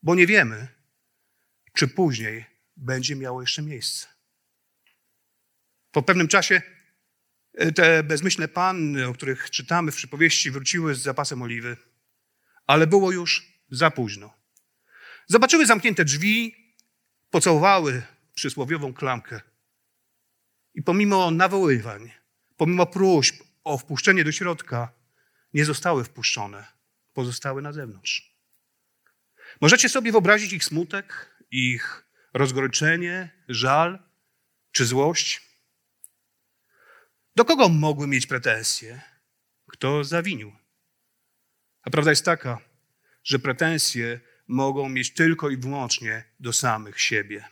bo 0.03 0.15
nie 0.15 0.27
wiemy, 0.27 0.67
czy 1.73 1.87
później 1.87 2.45
będzie 2.77 3.15
miało 3.15 3.41
jeszcze 3.41 3.61
miejsce. 3.61 4.07
Po 5.91 6.03
pewnym 6.03 6.27
czasie 6.27 6.61
te 7.75 8.03
bezmyślne 8.03 8.47
panny, 8.47 9.07
o 9.07 9.13
których 9.13 9.49
czytamy 9.49 9.91
w 9.91 9.95
przypowieści, 9.95 10.51
wróciły 10.51 10.95
z 10.95 11.01
zapasem 11.01 11.41
oliwy, 11.41 11.77
ale 12.67 12.87
było 12.87 13.11
już 13.11 13.47
za 13.69 13.91
późno. 13.91 14.33
Zobaczyły 15.27 15.65
zamknięte 15.65 16.05
drzwi, 16.05 16.55
pocałowały 17.29 18.01
przysłowiową 18.33 18.93
klamkę 18.93 19.41
i 20.73 20.83
pomimo 20.83 21.31
nawoływań, 21.31 22.11
pomimo 22.57 22.85
próśb 22.85 23.43
o 23.63 23.77
wpuszczenie 23.77 24.23
do 24.23 24.31
środka, 24.31 24.93
nie 25.53 25.65
zostały 25.65 26.03
wpuszczone, 26.03 26.65
pozostały 27.13 27.61
na 27.61 27.73
zewnątrz. 27.73 28.35
Możecie 29.61 29.89
sobie 29.89 30.11
wyobrazić 30.11 30.53
ich 30.53 30.63
smutek, 30.63 31.35
ich 31.51 32.05
rozgoryczenie, 32.33 33.43
żal 33.47 33.99
czy 34.71 34.85
złość? 34.85 35.54
Do 37.35 37.45
kogo 37.45 37.69
mogły 37.69 38.07
mieć 38.07 38.27
pretensje? 38.27 39.01
Kto 39.71 40.03
zawinił? 40.03 40.55
A 41.81 41.89
prawda 41.89 42.11
jest 42.11 42.25
taka, 42.25 42.59
że 43.23 43.39
pretensje 43.39 44.19
mogą 44.47 44.89
mieć 44.89 45.13
tylko 45.13 45.49
i 45.49 45.57
wyłącznie 45.57 46.23
do 46.39 46.53
samych 46.53 47.01
siebie. 47.01 47.45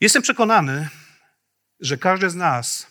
Jestem 0.00 0.22
przekonany, 0.22 0.88
że 1.80 1.98
każdy 1.98 2.30
z 2.30 2.34
nas 2.34 2.86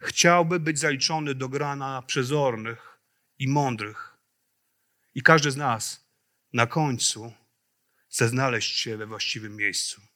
chciałby 0.00 0.60
być 0.60 0.78
zaliczony 0.78 1.34
do 1.34 1.48
grana 1.48 2.02
przezornych 2.02 2.98
i 3.38 3.48
mądrych. 3.48 4.16
I 5.14 5.22
każdy 5.22 5.50
z 5.50 5.56
nas 5.56 6.10
na 6.52 6.66
końcu 6.66 7.32
chce 8.08 8.28
znaleźć 8.28 8.78
się 8.78 8.96
we 8.96 9.06
właściwym 9.06 9.56
miejscu. 9.56 10.09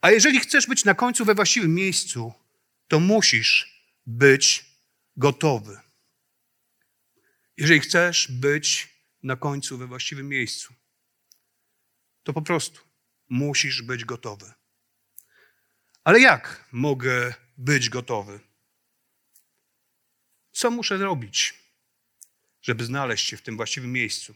A 0.00 0.10
jeżeli 0.10 0.40
chcesz 0.40 0.66
być 0.66 0.84
na 0.84 0.94
końcu 0.94 1.24
we 1.24 1.34
właściwym 1.34 1.74
miejscu, 1.74 2.32
to 2.88 3.00
musisz 3.00 3.82
być 4.06 4.64
gotowy. 5.16 5.80
Jeżeli 7.56 7.80
chcesz 7.80 8.28
być 8.32 8.88
na 9.22 9.36
końcu 9.36 9.78
we 9.78 9.86
właściwym 9.86 10.28
miejscu, 10.28 10.74
to 12.22 12.32
po 12.32 12.42
prostu 12.42 12.80
musisz 13.28 13.82
być 13.82 14.04
gotowy. 14.04 14.52
Ale 16.04 16.20
jak 16.20 16.68
mogę 16.72 17.34
być 17.58 17.88
gotowy? 17.88 18.40
Co 20.52 20.70
muszę 20.70 20.98
zrobić, 20.98 21.54
żeby 22.62 22.84
znaleźć 22.84 23.26
się 23.26 23.36
w 23.36 23.42
tym 23.42 23.56
właściwym 23.56 23.92
miejscu? 23.92 24.34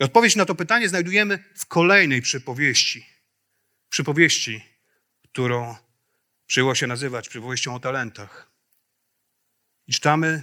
I 0.00 0.04
odpowiedź 0.04 0.36
na 0.36 0.44
to 0.44 0.54
pytanie 0.54 0.88
znajdujemy 0.88 1.44
w 1.56 1.66
kolejnej 1.66 2.22
przypowieści. 2.22 3.13
Przypowieści, 3.94 4.64
którą 5.22 5.76
przyjęło 6.46 6.74
się 6.74 6.86
nazywać 6.86 7.28
przypowieścią 7.28 7.74
o 7.74 7.80
talentach. 7.80 8.50
I 9.86 9.92
czytamy: 9.92 10.42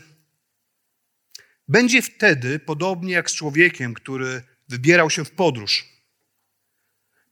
Będzie 1.68 2.02
wtedy 2.02 2.60
podobnie 2.60 3.14
jak 3.14 3.32
z 3.32 3.36
człowiekiem, 3.36 3.94
który 3.94 4.44
wybierał 4.68 5.10
się 5.10 5.26
w 5.26 5.32
podróż. 5.32 5.86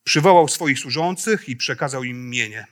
Przywołał 0.03 0.47
swoich 0.47 0.79
służących 0.79 1.49
i 1.49 1.55
przekazał 1.55 2.03
im 2.03 2.29
mienie. 2.29 2.67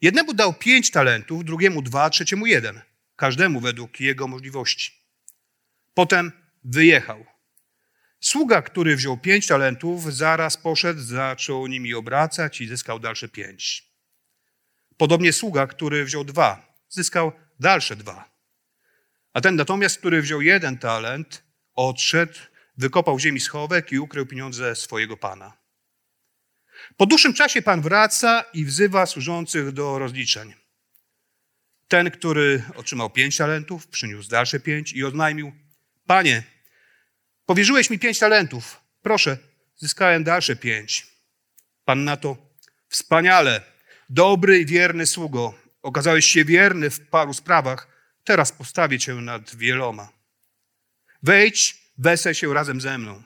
Jednemu 0.00 0.34
dał 0.34 0.54
pięć 0.54 0.90
talentów, 0.90 1.44
drugiemu 1.44 1.82
dwa, 1.82 2.10
trzeciemu 2.10 2.46
jeden, 2.46 2.80
każdemu 3.16 3.60
według 3.60 4.00
jego 4.00 4.28
możliwości. 4.28 4.92
Potem 5.94 6.32
wyjechał. 6.64 7.29
Sługa, 8.20 8.62
który 8.62 8.96
wziął 8.96 9.18
pięć 9.18 9.46
talentów, 9.46 10.14
zaraz 10.14 10.56
poszedł, 10.56 11.00
zaczął 11.00 11.66
nimi 11.66 11.94
obracać 11.94 12.60
i 12.60 12.66
zyskał 12.66 12.98
dalsze 12.98 13.28
pięć. 13.28 13.90
Podobnie 14.96 15.32
sługa, 15.32 15.66
który 15.66 16.04
wziął 16.04 16.24
dwa, 16.24 16.76
zyskał 16.88 17.32
dalsze 17.60 17.96
dwa. 17.96 18.30
A 19.32 19.40
ten 19.40 19.56
natomiast, 19.56 19.98
który 19.98 20.22
wziął 20.22 20.40
jeden 20.40 20.78
talent, 20.78 21.42
odszedł, 21.74 22.38
wykopał 22.76 23.18
ziemi 23.18 23.40
schowek 23.40 23.92
i 23.92 23.98
ukrył 23.98 24.26
pieniądze 24.26 24.76
swojego 24.76 25.16
pana. 25.16 25.52
Po 26.96 27.06
dłuższym 27.06 27.34
czasie 27.34 27.62
pan 27.62 27.80
wraca 27.80 28.44
i 28.52 28.64
wzywa 28.64 29.06
służących 29.06 29.72
do 29.72 29.98
rozliczeń. 29.98 30.54
Ten, 31.88 32.10
który 32.10 32.62
otrzymał 32.74 33.10
pięć 33.10 33.36
talentów, 33.36 33.86
przyniósł 33.86 34.30
dalsze 34.30 34.60
pięć 34.60 34.92
i 34.92 35.04
oznajmił: 35.04 35.52
Panie, 36.06 36.42
powierzyłeś 37.50 37.90
mi 37.90 37.98
pięć 37.98 38.18
talentów. 38.18 38.80
Proszę, 39.02 39.38
zyskałem 39.76 40.24
dalsze 40.24 40.56
pięć. 40.56 41.06
Pan 41.84 42.04
na 42.04 42.16
to: 42.16 42.36
Wspaniale, 42.88 43.62
dobry 44.08 44.60
i 44.60 44.66
wierny 44.66 45.06
sługo. 45.06 45.54
Okazałeś 45.82 46.26
się 46.26 46.44
wierny 46.44 46.90
w 46.90 47.00
paru 47.00 47.34
sprawach. 47.34 47.88
Teraz 48.24 48.52
postawię 48.52 48.98
cię 48.98 49.14
nad 49.14 49.56
wieloma. 49.56 50.08
Wejdź, 51.22 51.78
wesel 51.98 52.34
się 52.34 52.54
razem 52.54 52.80
ze 52.80 52.98
mną. 52.98 53.22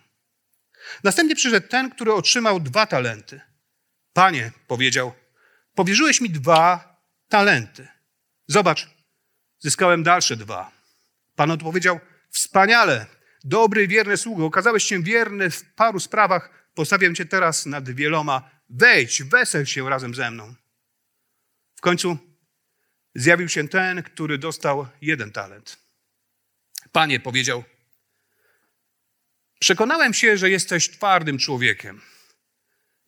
Następnie 1.03 1.37
przyszedł 1.37 1.69
ten, 1.69 1.91
który 1.91 2.13
otrzymał 2.13 2.61
dwa 2.61 2.87
talenty. 2.87 3.41
Panie, 4.13 4.53
powiedział, 4.67 5.13
powierzyłeś 5.75 6.21
mi 6.21 6.31
dwa 6.31 6.97
talenty. 7.29 7.89
Zobacz, 8.47 8.89
zyskałem 9.59 10.03
dalsze 10.03 10.37
dwa. 10.37 10.71
Pan 11.37 11.51
odpowiedział, 11.51 12.01
wspaniale, 12.31 13.14
dobry 13.45 13.89
wierny 13.89 14.17
sługo, 14.17 14.47
okazałeś 14.47 14.85
się 14.85 15.03
wierny 15.03 15.51
w 15.51 15.65
paru 15.75 16.01
sprawach, 16.01 16.71
postawiam 16.75 17.15
cię 17.15 17.25
teraz 17.25 17.67
nad 17.67 17.91
wieloma. 17.91 18.51
Wejdź, 18.71 19.23
wesel 19.23 19.67
się 19.67 19.91
razem 19.91 20.15
ze 20.15 20.31
mną. 20.31 20.55
W 21.77 21.81
końcu 21.81 22.19
zjawił 23.15 23.49
się 23.49 23.69
ten, 23.69 24.03
który 24.03 24.39
dostał 24.39 24.87
jeden 25.01 25.33
talent. 25.33 25.79
Panie 26.93 27.21
powiedział, 27.21 27.65
Przekonałem 29.65 30.15
się, 30.15 30.37
że 30.37 30.51
jesteś 30.51 30.91
twardym 30.91 31.39
człowiekiem. 31.39 32.01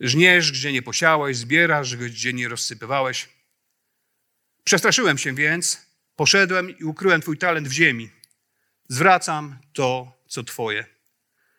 Żniesz, 0.00 0.52
gdzie 0.52 0.72
nie 0.72 0.82
posiałeś, 0.82 1.36
zbierasz, 1.36 1.96
gdzie 1.96 2.32
nie 2.32 2.48
rozsypywałeś. 2.48 3.28
Przestraszyłem 4.64 5.18
się 5.18 5.34
więc, 5.34 5.86
poszedłem 6.14 6.78
i 6.78 6.84
ukryłem 6.84 7.20
twój 7.20 7.38
talent 7.38 7.68
w 7.68 7.72
ziemi. 7.72 8.10
Zwracam 8.88 9.58
to, 9.72 10.15
co 10.28 10.42
twoje. 10.42 10.84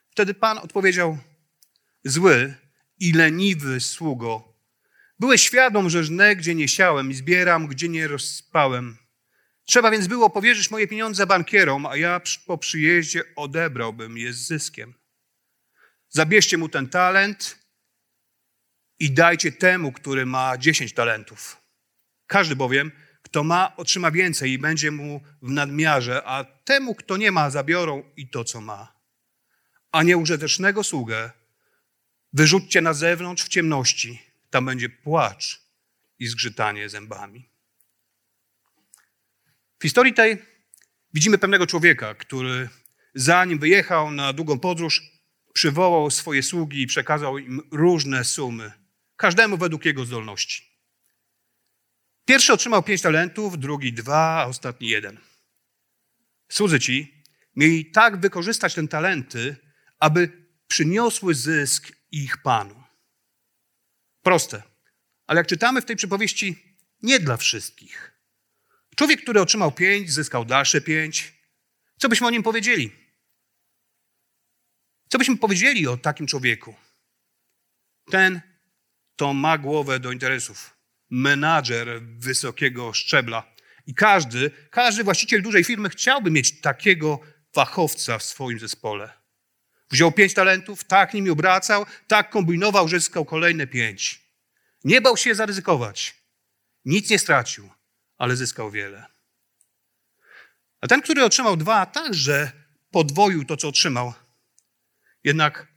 Wtedy 0.09 0.33
Pan 0.33 0.57
odpowiedział: 0.57 1.17
Zły 2.03 2.53
i 2.99 3.13
leniwy 3.13 3.79
sługo. 3.79 4.53
Byłeś 5.19 5.41
świadom, 5.41 5.89
że 5.89 6.03
żnę, 6.03 6.35
gdzie 6.35 6.55
nie 6.55 6.67
siałem 6.67 7.11
i 7.11 7.13
zbieram, 7.13 7.67
gdzie 7.67 7.89
nie 7.89 8.07
rozspałem. 8.07 8.97
Trzeba 9.65 9.91
więc 9.91 10.07
było 10.07 10.29
powierzyć 10.29 10.71
moje 10.71 10.87
pieniądze 10.87 11.27
bankierom, 11.27 11.85
a 11.85 11.95
ja 11.95 12.21
po 12.45 12.57
przyjeździe 12.57 13.23
odebrałbym 13.35 14.17
je 14.17 14.33
z 14.33 14.37
zyskiem. 14.37 14.93
Zabierzcie 16.09 16.57
mu 16.57 16.69
ten 16.69 16.89
talent 16.89 17.59
i 18.99 19.11
dajcie 19.11 19.51
temu, 19.51 19.91
który 19.91 20.25
ma 20.25 20.57
dziesięć 20.57 20.93
talentów. 20.93 21.57
Każdy 22.27 22.55
bowiem, 22.55 22.91
kto 23.37 23.43
ma, 23.43 23.75
otrzyma 23.75 24.11
więcej 24.11 24.51
i 24.51 24.59
będzie 24.59 24.91
mu 24.91 25.21
w 25.41 25.51
nadmiarze, 25.51 26.23
a 26.25 26.43
temu, 26.43 26.95
kto 26.95 27.17
nie 27.17 27.31
ma, 27.31 27.49
zabiorą 27.49 28.03
i 28.15 28.29
to, 28.29 28.43
co 28.43 28.61
ma. 28.61 28.93
A 29.91 30.03
nieużytecznego 30.03 30.83
sługę 30.83 31.31
wyrzućcie 32.33 32.81
na 32.81 32.93
zewnątrz 32.93 33.43
w 33.43 33.47
ciemności. 33.47 34.21
Tam 34.49 34.65
będzie 34.65 34.89
płacz 34.89 35.61
i 36.19 36.27
zgrzytanie 36.27 36.89
zębami. 36.89 37.49
W 39.79 39.83
historii 39.83 40.13
tej 40.13 40.37
widzimy 41.13 41.37
pewnego 41.37 41.67
człowieka, 41.67 42.15
który 42.15 42.69
zanim 43.15 43.59
wyjechał 43.59 44.11
na 44.11 44.33
długą 44.33 44.59
podróż, 44.59 45.01
przywołał 45.53 46.11
swoje 46.11 46.43
sługi 46.43 46.81
i 46.81 46.87
przekazał 46.87 47.37
im 47.37 47.61
różne 47.71 48.23
sumy, 48.23 48.71
każdemu 49.15 49.57
według 49.57 49.85
jego 49.85 50.05
zdolności. 50.05 50.66
Pierwszy 52.27 52.53
otrzymał 52.53 52.83
pięć 52.83 53.01
talentów, 53.01 53.59
drugi 53.59 53.93
dwa, 53.93 54.41
a 54.41 54.45
ostatni 54.45 54.87
jeden. 54.87 55.19
Słudzy 56.49 56.79
ci 56.79 57.23
mieli 57.55 57.91
tak 57.91 58.19
wykorzystać 58.19 58.73
te 58.73 58.87
talenty, 58.87 59.55
aby 59.99 60.47
przyniosły 60.67 61.35
zysk 61.35 61.91
ich 62.11 62.37
panu. 62.37 62.83
Proste, 64.21 64.63
ale 65.27 65.39
jak 65.39 65.47
czytamy 65.47 65.81
w 65.81 65.85
tej 65.85 65.95
przypowieści, 65.95 66.77
nie 67.03 67.19
dla 67.19 67.37
wszystkich. 67.37 68.11
Człowiek, 68.95 69.21
który 69.21 69.41
otrzymał 69.41 69.71
pięć, 69.71 70.11
zyskał 70.11 70.45
dalsze 70.45 70.81
pięć. 70.81 71.33
Co 71.97 72.09
byśmy 72.09 72.27
o 72.27 72.29
nim 72.29 72.43
powiedzieli? 72.43 72.91
Co 75.09 75.17
byśmy 75.17 75.37
powiedzieli 75.37 75.87
o 75.87 75.97
takim 75.97 76.27
człowieku? 76.27 76.75
Ten 78.11 78.41
to 79.15 79.33
ma 79.33 79.57
głowę 79.57 79.99
do 79.99 80.11
interesów. 80.11 80.76
Menadżer 81.09 82.01
wysokiego 82.01 82.93
szczebla. 82.93 83.53
I 83.87 83.93
każdy, 83.95 84.51
każdy 84.71 85.03
właściciel 85.03 85.41
dużej 85.41 85.63
firmy 85.63 85.89
chciałby 85.89 86.31
mieć 86.31 86.61
takiego 86.61 87.19
fachowca 87.53 88.17
w 88.17 88.23
swoim 88.23 88.59
zespole. 88.59 89.13
Wziął 89.91 90.11
pięć 90.11 90.33
talentów, 90.33 90.83
tak 90.83 91.13
nimi 91.13 91.29
obracał, 91.29 91.85
tak 92.07 92.29
kombinował, 92.29 92.87
że 92.87 92.99
zyskał 92.99 93.25
kolejne 93.25 93.67
pięć. 93.67 94.21
Nie 94.83 95.01
bał 95.01 95.17
się 95.17 95.35
zaryzykować. 95.35 96.15
Nic 96.85 97.09
nie 97.09 97.19
stracił 97.19 97.69
ale 98.17 98.35
zyskał 98.35 98.71
wiele. 98.71 99.05
A 100.81 100.87
ten, 100.87 101.01
który 101.01 101.23
otrzymał 101.23 101.57
dwa, 101.57 101.85
także 101.85 102.51
podwoił 102.91 103.45
to, 103.45 103.57
co 103.57 103.67
otrzymał. 103.67 104.13
Jednak 105.23 105.67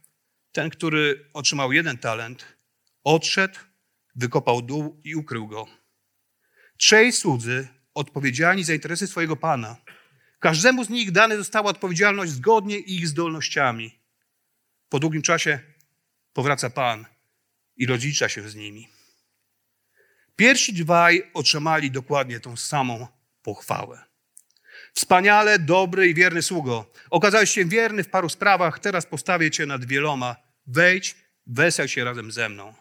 ten, 0.53 0.71
który 0.71 1.31
otrzymał 1.35 1.73
jeden 1.73 1.99
talent, 1.99 2.45
odszedł, 3.05 3.59
wykopał 4.15 4.63
dół 4.63 5.01
i 5.05 5.15
ukrył 5.15 5.47
go. 5.47 5.67
Trzej 6.77 7.13
słudzy 7.13 7.69
odpowiedzialni 7.95 8.65
za 8.65 8.75
interesy 8.75 9.07
swojego 9.07 9.37
pana. 9.37 9.77
Każdemu 10.39 10.85
z 10.85 10.89
nich 10.89 11.13
dane 11.13 11.37
została 11.37 11.71
odpowiedzialność 11.71 12.33
zgodnie 12.33 12.79
ich 12.79 13.09
zdolnościami. 13.09 14.01
Po 14.89 14.99
długim 14.99 15.23
czasie 15.23 15.61
powraca 16.33 16.71
pan 16.71 17.07
i 17.77 17.87
rozlicza 17.87 18.29
się 18.29 18.49
z 18.49 18.55
nimi. 18.55 18.89
Pierwsi 20.37 20.73
dwaj 20.73 21.31
otrzymali 21.35 21.91
dokładnie 21.91 22.41
tą 22.41 22.57
samą 22.57 23.07
pochwałę. 23.43 24.05
Wspaniale, 24.95 25.59
dobry 25.59 26.09
i 26.09 26.15
wierny 26.15 26.43
sługo. 26.43 26.93
Okazałeś 27.11 27.51
się 27.51 27.65
wierny 27.65 28.05
w 28.05 28.09
paru 28.09 28.29
sprawach, 28.29 28.79
teraz 28.79 29.07
postawię 29.07 29.51
cię 29.51 29.67
nad 29.67 29.85
wieloma. 29.85 30.37
Wejdź, 30.67 31.17
wesel 31.47 31.89
się 31.89 32.05
razem 32.05 32.33
ze 32.33 32.49
mną. 32.49 32.75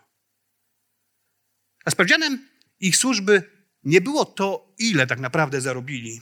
A 1.85 1.91
sprawdzianem 1.91 2.47
ich 2.79 2.97
służby 2.97 3.43
nie 3.83 4.01
było 4.01 4.25
to, 4.25 4.73
ile 4.77 5.07
tak 5.07 5.19
naprawdę 5.19 5.61
zarobili, 5.61 6.21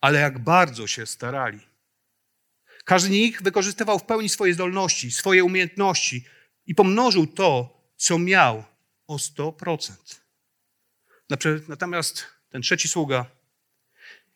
ale 0.00 0.20
jak 0.20 0.38
bardzo 0.38 0.86
się 0.86 1.06
starali. 1.06 1.60
Każdy 2.84 3.08
z 3.08 3.12
nich 3.12 3.42
wykorzystywał 3.42 3.98
w 3.98 4.04
pełni 4.04 4.28
swoje 4.28 4.54
zdolności, 4.54 5.10
swoje 5.10 5.44
umiejętności 5.44 6.24
i 6.66 6.74
pomnożył 6.74 7.26
to, 7.26 7.80
co 7.96 8.18
miał 8.18 8.64
o 9.06 9.16
100%. 9.16 9.92
Natomiast 11.68 12.26
ten 12.50 12.62
trzeci 12.62 12.88
sługa, 12.88 13.26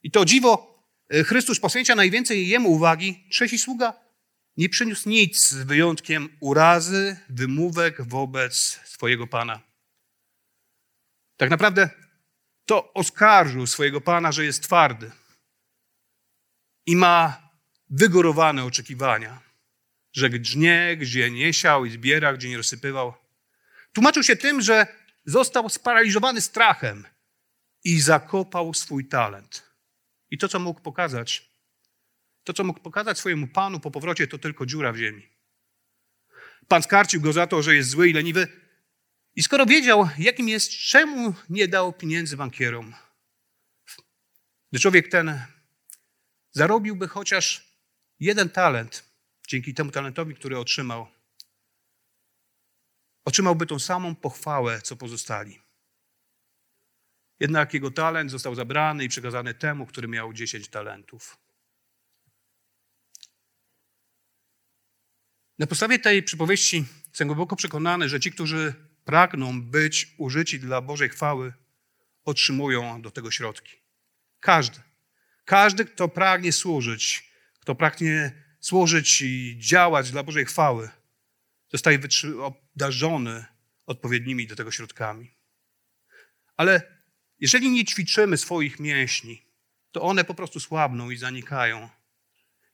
i 0.03 0.11
to 0.11 0.25
dziwo, 0.25 0.85
e, 1.09 1.25
Chrystus 1.25 1.61
poświęca 1.61 1.95
najwięcej 1.95 2.49
jemu 2.49 2.71
uwagi, 2.71 3.25
trzeci 3.31 3.59
sługa 3.59 4.09
nie 4.57 4.69
przyniósł 4.69 5.09
nic 5.09 5.49
z 5.49 5.55
wyjątkiem 5.55 6.29
urazy, 6.41 7.17
wymówek 7.29 8.03
wobec 8.03 8.81
swojego 8.85 9.27
pana. 9.27 9.68
Tak 11.39 11.51
naprawdę 11.51 11.91
to 12.67 12.93
oskarżył 12.93 13.67
swojego 13.67 14.01
pana, 14.01 14.33
że 14.33 14.45
jest 14.45 14.63
twardy 14.63 15.11
i 16.87 16.97
ma 16.97 17.51
wygórowane 17.91 18.65
oczekiwania, 18.65 19.41
że 20.13 20.31
gdzie, 20.31 20.97
gdzie 20.97 21.31
nie 21.31 21.53
siał 21.53 21.85
i 21.85 21.91
zbiera, 21.91 22.33
gdzie 22.33 22.49
nie 22.49 22.57
rozsypywał. 22.57 23.15
Tłumaczył 23.93 24.23
się 24.23 24.37
tym, 24.37 24.61
że 24.61 24.87
został 25.25 25.69
sparaliżowany 25.69 26.41
strachem 26.41 27.07
i 27.85 28.01
zakopał 28.01 28.75
swój 28.75 29.09
talent. 29.09 29.63
I 30.31 30.39
to, 30.39 30.49
co 30.49 30.59
mógł 30.59 30.81
pokazać, 30.81 31.51
to, 32.45 32.53
co 32.53 32.65
mógł 32.65 32.81
pokazać 32.81 33.19
swojemu 33.19 33.49
panu 33.49 33.81
po 33.81 33.91
powrocie, 33.91 34.27
to 34.27 34.39
tylko 34.39 34.67
dziura 34.67 34.93
w 34.93 34.97
ziemi. 34.97 35.29
Pan 36.69 36.83
skarcił 36.83 37.21
go 37.21 37.33
za 37.33 37.47
to, 37.47 37.63
że 37.63 37.75
jest 37.75 37.91
zły 37.91 38.09
i 38.09 38.13
leniwy. 38.13 38.68
I 39.39 39.43
skoro 39.43 39.67
wiedział, 39.67 40.09
jakim 40.19 40.49
jest, 40.49 40.71
czemu 40.71 41.35
nie 41.51 41.69
dał 41.69 41.93
pieniędzy 41.93 42.37
bankierom? 42.37 42.95
Gdy 44.71 44.81
człowiek 44.81 45.09
ten 45.09 45.47
zarobiłby 46.51 47.09
chociaż 47.09 47.77
jeden 48.21 48.51
talent, 48.51 49.05
dzięki 49.49 49.75
temu 49.75 49.91
talentowi, 49.91 50.35
który 50.35 50.59
otrzymał, 50.59 51.07
otrzymałby 53.25 53.67
tą 53.67 53.79
samą 53.79 54.15
pochwałę, 54.15 54.83
co 54.83 54.97
pozostali. 54.97 55.61
Jednak 57.41 57.75
jego 57.75 57.91
talent 57.91 58.31
został 58.31 58.55
zabrany 58.55 59.05
i 59.05 59.09
przekazany 59.09 59.55
temu, 59.55 59.87
który 59.87 60.09
miał 60.09 60.33
10 60.33 60.69
talentów. 60.69 61.39
Na 65.59 65.67
podstawie 65.67 65.99
tej 65.99 66.23
przypowieści 66.23 66.85
jestem 67.09 67.29
głęboko 67.29 67.57
przekonany, 67.57 68.09
że 68.09 68.21
ci, 68.21 68.33
którzy 68.33 68.88
pragną 69.09 69.63
być 69.63 70.15
użyci 70.19 70.61
dla 70.61 70.81
Bożej 70.81 71.09
chwały, 71.09 71.53
otrzymują 72.25 73.03
do 73.03 73.11
tego 73.11 73.31
środki. 73.31 73.77
Każdy. 74.41 74.81
Każdy, 75.45 75.85
kto 75.85 76.09
pragnie 76.09 76.53
służyć, 76.53 77.31
kto 77.61 77.75
pragnie 77.75 78.45
służyć 78.61 79.21
i 79.21 79.57
działać 79.59 80.11
dla 80.11 80.23
Bożej 80.23 80.45
chwały, 80.45 80.91
zostaje 81.73 81.99
obdarzony 82.41 83.45
odpowiednimi 83.87 84.47
do 84.47 84.57
tego 84.57 84.71
środkami. 84.71 85.35
Ale 86.57 86.83
jeżeli 87.41 87.71
nie 87.71 87.85
ćwiczymy 87.85 88.37
swoich 88.37 88.81
mięśni, 88.81 89.43
to 89.93 90.03
one 90.03 90.25
po 90.25 90.35
prostu 90.35 90.61
słabną 90.61 91.11
i 91.11 91.17
zanikają. 91.17 91.89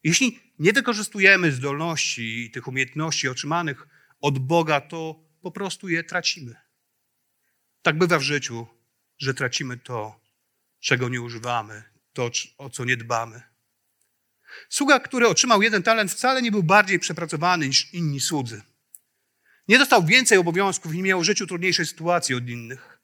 Jeśli 0.03 0.40
nie 0.59 0.73
wykorzystujemy 0.73 1.53
zdolności 1.53 2.44
i 2.44 2.51
tych 2.51 2.68
umiejętności 2.68 3.29
otrzymanych 3.29 3.88
od 4.20 4.38
Boga, 4.38 4.81
to 4.81 5.23
po 5.44 5.50
prostu 5.50 5.88
je 5.88 6.04
tracimy. 6.04 6.57
Tak 7.83 7.98
bywa 7.98 8.18
w 8.18 8.22
życiu, 8.22 8.66
że 9.18 9.35
tracimy 9.35 9.76
to, 9.76 10.20
czego 10.80 11.09
nie 11.09 11.20
używamy, 11.20 11.83
to, 12.12 12.30
o 12.59 12.70
co 12.70 12.85
nie 12.85 12.96
dbamy. 12.96 13.42
Sługa, 14.68 15.00
który 15.00 15.28
otrzymał 15.28 15.62
jeden 15.62 15.83
talent, 15.83 16.12
wcale 16.12 16.42
nie 16.42 16.50
był 16.50 16.62
bardziej 16.62 16.98
przepracowany 16.98 17.68
niż 17.68 17.94
inni 17.94 18.20
słudzy. 18.20 18.62
Nie 19.68 19.78
dostał 19.78 20.04
więcej 20.04 20.38
obowiązków 20.38 20.94
i 20.94 21.02
miał 21.02 21.20
w 21.20 21.24
życiu 21.24 21.46
trudniejszej 21.46 21.87
sytuacji 21.87 22.35
od 22.35 22.48
innych. 22.48 22.98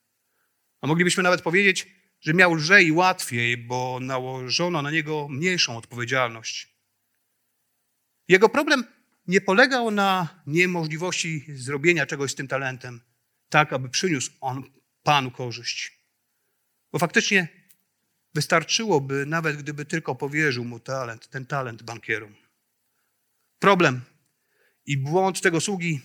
A 0.81 0.87
moglibyśmy 0.87 1.23
nawet 1.23 1.43
powiedzieć, 1.43 1.87
że 2.21 2.35
miał 2.35 2.55
lżej 2.55 2.87
i 2.87 2.93
łatwiej, 2.93 3.57
bo 3.57 3.99
nałożono 4.01 4.83
na 4.83 4.91
niego 4.91 5.29
mniejszą 5.29 5.77
odpowiedzialność. 5.77 6.77
Jego 8.29 8.49
problem 8.49 8.85
nie 9.27 9.41
polegał 9.41 9.91
na 9.91 10.43
niemożliwości 10.47 11.45
zrobienia 11.49 12.07
czegoś 12.07 12.31
z 12.31 12.35
tym 12.35 12.49
talentem, 12.49 13.01
tak 13.49 13.73
aby 13.73 13.89
przyniósł 13.89 14.33
on 14.41 14.65
Panu 15.03 15.31
korzyść. 15.31 16.01
Bo 16.93 16.99
faktycznie 16.99 17.49
wystarczyłoby, 18.35 19.27
nawet 19.27 19.57
gdyby 19.57 19.85
tylko 19.85 20.15
powierzył 20.15 20.65
mu 20.65 20.81
talent, 20.81 21.29
ten 21.29 21.47
talent 21.47 21.83
bankierom. 21.83 22.35
Problem 23.59 24.01
i 24.87 24.97
błąd 24.97 25.41
tego 25.41 25.61
sługi 25.61 26.01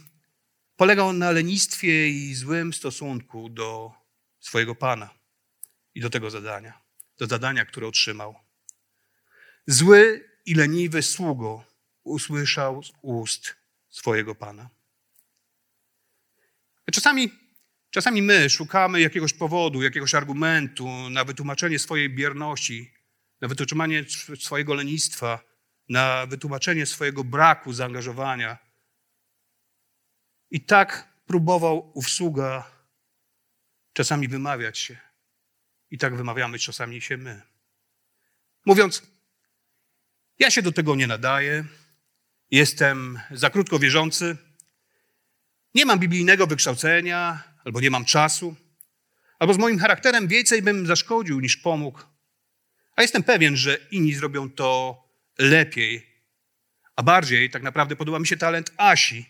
polegał 0.75 1.13
na 1.13 1.32
lenistwie 1.32 2.10
i 2.10 2.36
złym 2.36 2.73
stosunku 2.73 3.49
do 3.49 3.91
swojego 4.39 4.75
Pana 4.75 5.10
i 5.95 6.01
do 6.01 6.10
tego 6.10 6.30
zadania, 6.30 6.82
do 7.17 7.28
zadania, 7.28 7.65
które 7.65 7.88
otrzymał. 7.88 8.36
Zły 9.67 10.30
i 10.45 10.56
leniwy 10.56 11.01
sługo 11.01 11.75
usłyszał 12.06 12.84
z 12.84 12.91
ust 13.02 13.56
swojego 13.89 14.36
Pana. 14.36 14.70
Czasami, 16.91 17.32
czasami 17.89 18.22
my 18.22 18.50
szukamy 18.50 19.02
jakiegoś 19.02 19.34
powodu, 19.34 19.84
jakiegoś 19.84 20.15
argumentu 20.15 21.10
na 21.10 21.24
wytłumaczenie 21.24 21.80
swojej 21.80 22.10
bierności, 22.10 22.94
na 23.41 23.48
wytłumaczenie 23.48 24.06
swojego 24.39 24.74
lenistwa, 24.74 25.39
na 25.89 26.26
wytłumaczenie 26.26 26.86
swojego 26.86 27.24
braku 27.24 27.74
zaangażowania. 27.74 28.58
I 30.52 30.62
tak 30.62 31.13
próbował 31.26 31.91
ów 31.94 32.10
sługa 32.10 32.72
czasami 33.94 34.28
wymawiać 34.28 34.80
się. 34.80 34.98
I 35.91 35.98
tak 35.98 36.15
wymawiamy 36.15 36.60
czasami 36.60 37.02
się 37.02 37.18
my. 37.18 37.41
Mówiąc, 38.65 39.04
ja 40.39 40.52
się 40.52 40.62
do 40.62 40.72
tego 40.72 40.96
nie 40.96 41.08
nadaję, 41.08 41.65
jestem 42.51 43.19
za 43.31 43.49
krótko 43.49 43.79
wierzący, 43.79 44.38
nie 45.75 45.86
mam 45.86 45.99
biblijnego 45.99 46.47
wykształcenia, 46.47 47.43
albo 47.65 47.81
nie 47.81 47.89
mam 47.89 48.05
czasu, 48.05 48.55
albo 49.39 49.53
z 49.53 49.58
moim 49.58 49.79
charakterem 49.79 50.27
więcej 50.27 50.62
bym 50.62 50.88
zaszkodził 50.88 51.39
niż 51.39 51.58
pomógł. 51.58 51.99
A 52.95 53.01
jestem 53.01 53.23
pewien, 53.23 53.58
że 53.58 53.77
inni 53.91 54.13
zrobią 54.13 54.49
to 54.49 54.99
lepiej. 55.38 56.15
A 56.95 57.03
bardziej 57.03 57.49
tak 57.49 57.63
naprawdę 57.63 57.95
podoba 57.95 58.19
mi 58.19 58.27
się 58.27 58.38
talent 58.38 58.71
Asi. 58.77 59.25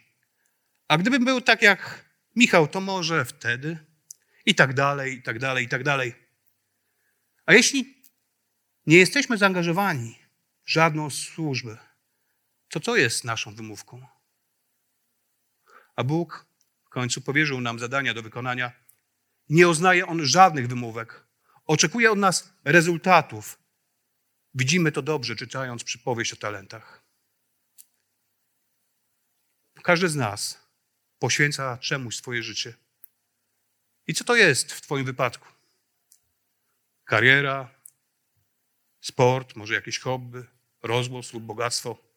A 0.87 0.97
gdybym 0.97 1.25
był 1.25 1.41
tak 1.41 1.61
jak 1.61 2.05
Michał, 2.35 2.67
to 2.67 2.81
może 2.81 3.25
wtedy 3.25 3.77
i 4.45 4.55
tak 4.55 4.73
dalej, 4.73 5.13
i 5.13 5.21
tak 5.21 5.39
dalej, 5.39 5.65
i 5.65 5.69
tak 5.69 5.83
dalej. 5.83 6.15
A 7.45 7.53
jeśli 7.53 7.95
nie 8.85 8.97
jesteśmy 8.97 9.37
zaangażowani 9.37 10.19
w 10.65 10.71
żadną 10.71 11.09
służbę, 11.09 11.77
to 12.75 12.79
co 12.79 12.95
jest 12.95 13.23
naszą 13.23 13.55
wymówką? 13.55 14.07
A 15.95 16.03
Bóg 16.03 16.45
w 16.85 16.89
końcu 16.89 17.21
powierzył 17.21 17.61
nam 17.61 17.79
zadania 17.79 18.13
do 18.13 18.23
wykonania. 18.23 18.71
Nie 19.49 19.67
uznaje 19.67 20.07
On 20.07 20.25
żadnych 20.25 20.67
wymówek. 20.67 21.25
Oczekuje 21.65 22.11
od 22.11 22.19
nas 22.19 22.53
rezultatów. 22.63 23.59
Widzimy 24.53 24.91
to 24.91 25.01
dobrze, 25.01 25.35
czytając 25.35 25.83
przypowieść 25.83 26.33
o 26.33 26.35
talentach. 26.35 27.03
Każdy 29.83 30.09
z 30.09 30.15
nas 30.15 30.59
poświęca 31.19 31.77
czemuś 31.77 32.15
swoje 32.15 32.43
życie. 32.43 32.73
I 34.07 34.13
co 34.13 34.23
to 34.23 34.35
jest 34.35 34.73
w 34.73 34.81
Twoim 34.81 35.05
wypadku? 35.05 35.47
Kariera, 37.05 37.69
sport, 39.01 39.55
może 39.55 39.73
jakieś 39.73 39.99
hobby, 39.99 40.45
rozgłos 40.81 41.33
lub 41.33 41.43
bogactwo. 41.43 42.14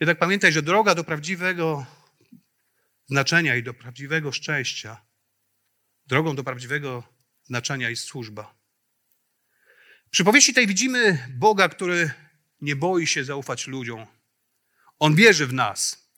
Jednak 0.00 0.18
pamiętaj, 0.18 0.52
że 0.52 0.62
droga 0.62 0.94
do 0.94 1.04
prawdziwego 1.04 1.86
znaczenia 3.06 3.56
i 3.56 3.62
do 3.62 3.74
prawdziwego 3.74 4.32
szczęścia, 4.32 5.06
drogą 6.06 6.36
do 6.36 6.44
prawdziwego 6.44 7.02
znaczenia 7.44 7.90
jest 7.90 8.04
służba. 8.04 8.54
W 10.06 10.10
przypowieści 10.10 10.54
tej 10.54 10.66
widzimy 10.66 11.28
Boga, 11.30 11.68
który 11.68 12.10
nie 12.60 12.76
boi 12.76 13.06
się 13.06 13.24
zaufać 13.24 13.66
ludziom. 13.66 14.06
On 14.98 15.14
wierzy 15.14 15.46
w 15.46 15.52
nas. 15.52 16.08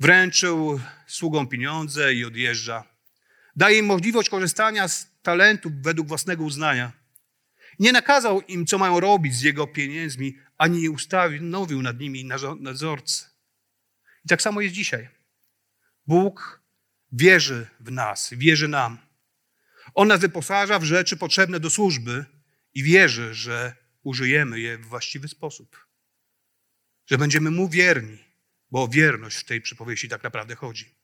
Wręczył 0.00 0.80
sługom 1.06 1.48
pieniądze 1.48 2.14
i 2.14 2.24
odjeżdża. 2.24 2.84
Daje 3.56 3.78
im 3.78 3.86
możliwość 3.86 4.28
korzystania 4.28 4.88
z 4.88 5.06
talentów 5.22 5.72
według 5.82 6.08
własnego 6.08 6.44
uznania. 6.44 6.92
Nie 7.78 7.92
nakazał 7.92 8.40
im, 8.40 8.66
co 8.66 8.78
mają 8.78 9.00
robić 9.00 9.34
z 9.34 9.42
jego 9.42 9.66
pieniędzmi, 9.66 10.38
ani 10.58 10.80
nie 10.80 10.90
ustanowił 10.90 11.82
nad 11.82 12.00
nimi 12.00 12.24
nadzorcy. 12.60 13.24
I 14.24 14.28
tak 14.28 14.42
samo 14.42 14.60
jest 14.60 14.74
dzisiaj. 14.74 15.08
Bóg 16.06 16.62
wierzy 17.12 17.66
w 17.80 17.90
nas, 17.90 18.30
wierzy 18.32 18.68
nam. 18.68 18.98
On 19.94 20.08
nas 20.08 20.20
wyposaża 20.20 20.78
w 20.78 20.84
rzeczy 20.84 21.16
potrzebne 21.16 21.60
do 21.60 21.70
służby 21.70 22.24
i 22.74 22.82
wierzy, 22.82 23.34
że 23.34 23.76
użyjemy 24.02 24.60
je 24.60 24.78
w 24.78 24.86
właściwy 24.86 25.28
sposób. 25.28 25.86
Że 27.06 27.18
będziemy 27.18 27.50
Mu 27.50 27.68
wierni, 27.68 28.18
bo 28.70 28.82
o 28.82 28.88
wierność 28.88 29.36
w 29.36 29.44
tej 29.44 29.60
przypowieści 29.60 30.08
tak 30.08 30.22
naprawdę 30.22 30.54
chodzi. 30.54 30.94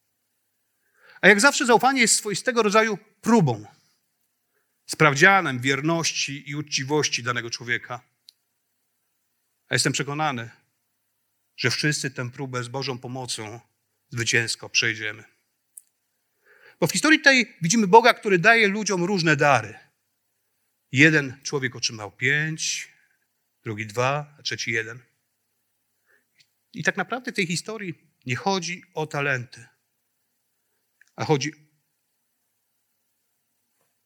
A 1.21 1.29
jak 1.29 1.41
zawsze 1.41 1.67
zaufanie 1.67 2.01
jest 2.01 2.17
swoistego 2.17 2.63
rodzaju 2.63 2.99
próbą, 3.21 3.67
sprawdzianem 4.87 5.61
wierności 5.61 6.51
i 6.51 6.57
uczciwości 6.57 7.23
danego 7.23 7.51
człowieka. 7.51 8.10
A 9.71 9.75
jestem 9.75 9.93
przekonany, 9.93 10.51
że 11.57 11.71
wszyscy 11.71 12.11
tę 12.11 12.31
próbę 12.31 12.65
z 12.65 12.69
Bożą 12.69 12.99
pomocą 12.99 13.61
zwycięsko 14.09 14.69
przejdziemy. 14.69 15.25
Bo 16.81 16.87
w 16.87 16.93
historii 16.93 17.21
tej 17.21 17.57
widzimy 17.63 17.87
Boga, 17.87 18.15
który 18.15 18.39
daje 18.39 18.69
ludziom 18.69 19.05
różne 19.05 19.37
dary. 19.37 19.79
Jeden 20.93 21.41
człowiek 21.43 21.77
otrzymał 21.77 22.13
pięć, 22.13 22.93
drugi 23.63 23.87
dwa, 23.87 24.37
a 24.39 24.43
trzeci 24.43 24.73
jeden. 24.73 24.99
I 26.73 26.83
tak 26.83 26.97
naprawdę 26.97 27.33
w 27.33 27.35
tej 27.35 27.47
historii 27.47 27.95
nie 28.27 28.37
chodzi 28.37 28.85
o 28.95 29.07
talenty, 29.07 29.67
a 31.17 31.25
chodzi 31.25 31.53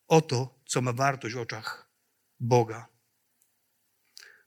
o 0.09 0.21
to, 0.21 0.63
co 0.67 0.83
ma 0.83 0.93
wartość 0.93 1.35
w 1.35 1.39
oczach 1.39 1.91
Boga. 2.41 2.94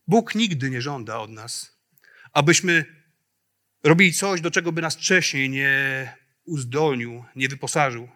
Bóg 0.08 0.36
nigdy 0.36 0.70
nie 0.70 0.82
żąda 0.82 1.20
od 1.20 1.32
nas, 1.32 1.78
abyśmy 2.34 2.86
robili 3.84 4.14
coś, 4.14 4.42
do 4.42 4.52
czego 4.52 4.72
by 4.72 4.82
nas 4.82 4.96
wcześniej 4.96 5.50
nie 5.50 6.14
uzdolnił, 6.46 7.26
nie 7.36 7.48
wyposażył. 7.48 8.10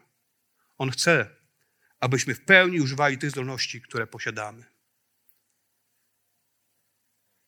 On 0.78 0.92
chce, 0.92 1.30
abyśmy 2.00 2.36
w 2.36 2.46
pełni 2.46 2.82
używali 2.82 3.18
tych 3.18 3.32
zdolności, 3.32 3.82
które 3.82 4.08
posiadamy. 4.08 4.64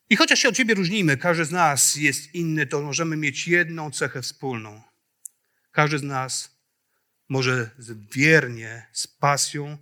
I 0.10 0.16
chociaż 0.16 0.40
się 0.40 0.50
od 0.50 0.58
siebie 0.58 0.74
różnimy, 0.74 1.18
każdy 1.18 1.46
z 1.46 1.52
nas 1.52 1.96
jest 1.96 2.36
inny, 2.36 2.68
to 2.68 2.82
możemy 2.82 3.18
mieć 3.18 3.48
jedną 3.48 3.92
cechę 3.92 4.22
wspólną. 4.22 4.82
Każdy 5.72 6.00
z 6.00 6.04
nas 6.04 6.58
może 7.30 7.72
wiernie, 8.12 8.88
z 8.92 9.08
pasją 9.08 9.78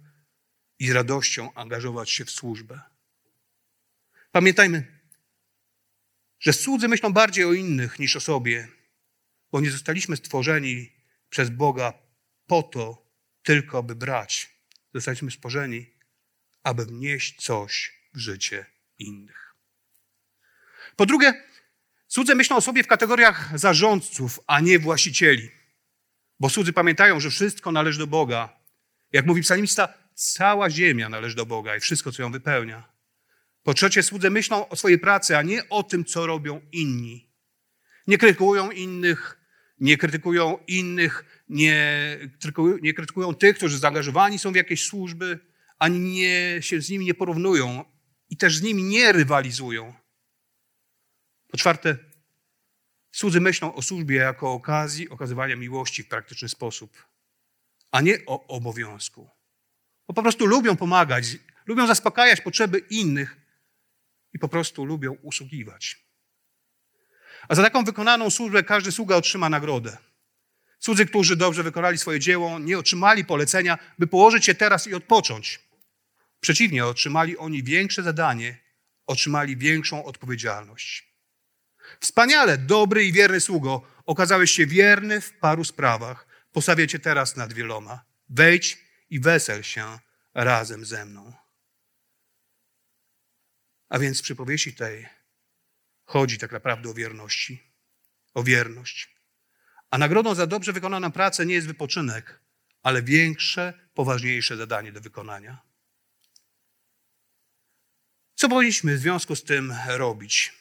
i 0.80 0.88
z 0.88 0.92
radością 0.92 1.54
angażować 1.54 2.12
się 2.12 2.26
w 2.26 2.32
służbę. 2.32 2.91
Pamiętajmy, 4.32 5.02
że 6.40 6.54
cudzy 6.54 6.88
myślą 6.88 7.14
bardziej 7.14 7.46
o 7.46 7.54
innych 7.54 8.00
niż 8.00 8.16
o 8.16 8.20
sobie, 8.20 8.68
bo 9.52 9.62
nie 9.62 9.72
zostaliśmy 9.72 10.18
stworzeni 10.18 10.92
przez 11.30 11.50
Boga 11.50 11.94
po 12.48 12.64
to 12.64 13.12
tylko, 13.44 13.78
aby 13.78 13.96
brać. 13.96 14.56
Zostaliśmy 14.94 15.32
stworzeni, 15.32 15.94
aby 16.64 16.86
wnieść 16.86 17.42
coś 17.42 17.94
w 18.14 18.18
życie 18.18 18.66
innych. 19.00 19.56
Po 20.96 21.06
drugie, 21.06 21.44
cudzy 22.08 22.36
myślą 22.36 22.56
o 22.56 22.62
sobie 22.62 22.84
w 22.84 22.88
kategoriach 22.88 23.60
zarządców, 23.60 24.40
a 24.48 24.60
nie 24.60 24.80
właścicieli. 24.80 25.50
Bo 26.40 26.50
cudzy 26.50 26.74
pamiętają, 26.74 27.20
że 27.20 27.30
wszystko 27.30 27.72
należy 27.72 28.00
do 28.00 28.08
Boga. 28.08 28.60
Jak 29.12 29.26
mówi 29.26 29.42
psalmista, 29.42 29.94
cała 30.14 30.70
ziemia 30.70 31.10
należy 31.10 31.36
do 31.36 31.46
Boga 31.46 31.76
i 31.76 31.80
wszystko, 31.80 32.12
co 32.12 32.22
ją 32.22 32.32
wypełnia. 32.32 32.91
Po 33.64 33.74
trzecie, 33.74 34.04
słudzy 34.04 34.30
myślą 34.30 34.70
o 34.70 34.76
swojej 34.76 35.00
pracy, 35.00 35.38
a 35.38 35.42
nie 35.42 35.70
o 35.70 35.84
tym, 35.84 36.06
co 36.06 36.28
robią 36.28 36.62
inni. 36.72 37.30
Nie 38.08 38.18
krytykują 38.18 38.72
innych, 38.72 39.38
nie 39.80 39.98
krytykują 39.98 40.58
innych, 40.68 41.44
nie 41.50 42.18
nie 42.82 42.94
krytykują 42.94 43.34
tych, 43.34 43.58
którzy 43.58 43.78
zaangażowani 43.78 44.40
są 44.40 44.52
w 44.52 44.56
jakieś 44.56 44.84
służby, 44.84 45.40
ani 45.80 46.00
nie, 46.00 46.58
się 46.62 46.82
z 46.82 46.90
nimi 46.90 47.06
nie 47.06 47.14
porównują 47.14 47.86
i 48.30 48.38
też 48.38 48.58
z 48.58 48.62
nimi 48.62 48.84
nie 48.84 49.12
rywalizują. 49.12 49.94
Po 51.48 51.58
czwarte, 51.58 51.98
słudzy 53.12 53.42
myślą 53.42 53.76
o 53.76 53.82
służbie 53.82 54.16
jako 54.16 54.52
okazji 54.52 55.10
okazywania 55.10 55.56
miłości 55.56 56.04
w 56.04 56.08
praktyczny 56.08 56.50
sposób, 56.50 57.06
a 57.92 58.02
nie 58.02 58.18
o 58.26 58.48
obowiązku. 58.48 59.30
Bo 60.08 60.14
po 60.14 60.22
prostu 60.22 60.46
lubią 60.46 60.76
pomagać, 60.76 61.26
lubią 61.66 61.88
zaspokajać 61.88 62.42
potrzeby 62.42 62.80
innych 62.80 63.41
i 64.34 64.40
po 64.40 64.48
prostu 64.48 64.86
lubią 64.86 65.12
usługiwać. 65.12 66.06
A 67.48 67.56
za 67.56 67.64
taką 67.64 67.84
wykonaną 67.84 68.30
służbę 68.30 68.64
każdy 68.64 68.92
sługa 68.92 69.16
otrzyma 69.16 69.50
nagrodę. 69.50 69.98
Cudzy, 70.80 71.06
którzy 71.06 71.36
dobrze 71.36 71.64
wykonali 71.64 71.98
swoje 71.98 72.20
dzieło, 72.20 72.60
nie 72.60 72.78
otrzymali 72.78 73.26
polecenia, 73.26 73.78
by 74.00 74.08
położyć 74.08 74.46
się 74.46 74.56
teraz 74.56 74.88
i 74.88 74.94
odpocząć. 74.94 75.60
Przeciwnie, 76.40 76.86
otrzymali 76.86 77.38
oni 77.38 77.64
większe 77.64 78.04
zadanie, 78.04 78.58
otrzymali 79.08 79.58
większą 79.58 80.06
odpowiedzialność. 80.06 81.12
Wspaniale, 82.00 82.58
dobry 82.58 83.06
i 83.06 83.12
wierny 83.12 83.42
sługo, 83.42 83.82
okazałeś 84.06 84.52
się 84.52 84.66
wierny 84.66 85.22
w 85.22 85.34
paru 85.34 85.64
sprawach. 85.64 86.28
Postawię 86.52 86.88
cię 86.88 87.00
teraz 87.00 87.36
nad 87.36 87.54
wieloma. 87.54 88.06
Wejdź 88.30 88.78
i 89.10 89.20
wesel 89.20 89.64
się 89.64 90.00
razem 90.34 90.86
ze 90.86 91.06
mną. 91.06 91.34
A 93.92 94.00
więc 94.00 94.20
w 94.20 94.24
przypowieści 94.24 94.74
tej 94.74 95.08
chodzi 96.04 96.38
tak 96.38 96.52
naprawdę 96.52 96.90
o 96.90 96.94
wierności, 96.94 97.64
o 98.34 98.44
wierność. 98.44 99.16
A 99.90 99.98
nagrodą 99.98 100.36
za 100.36 100.48
dobrze 100.48 100.74
wykonaną 100.74 101.12
pracę 101.12 101.46
nie 101.46 101.54
jest 101.54 101.68
wypoczynek, 101.68 102.40
ale 102.84 103.04
większe, 103.04 103.74
poważniejsze 103.94 104.58
zadanie 104.58 104.92
do 104.92 105.02
wykonania. 105.02 105.62
Co 108.36 108.50
powinniśmy 108.50 108.96
w 108.96 109.00
związku 109.00 109.36
z 109.36 109.44
tym 109.44 109.74
robić? 109.88 110.54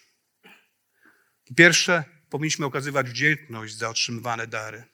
Po 1.45 1.55
pierwsze, 1.55 2.05
powinniśmy 2.31 2.67
okazywać 2.67 3.11
wdzięczność 3.11 3.77
za 3.77 3.89
otrzymywane 3.89 4.47
dary. 4.47 4.85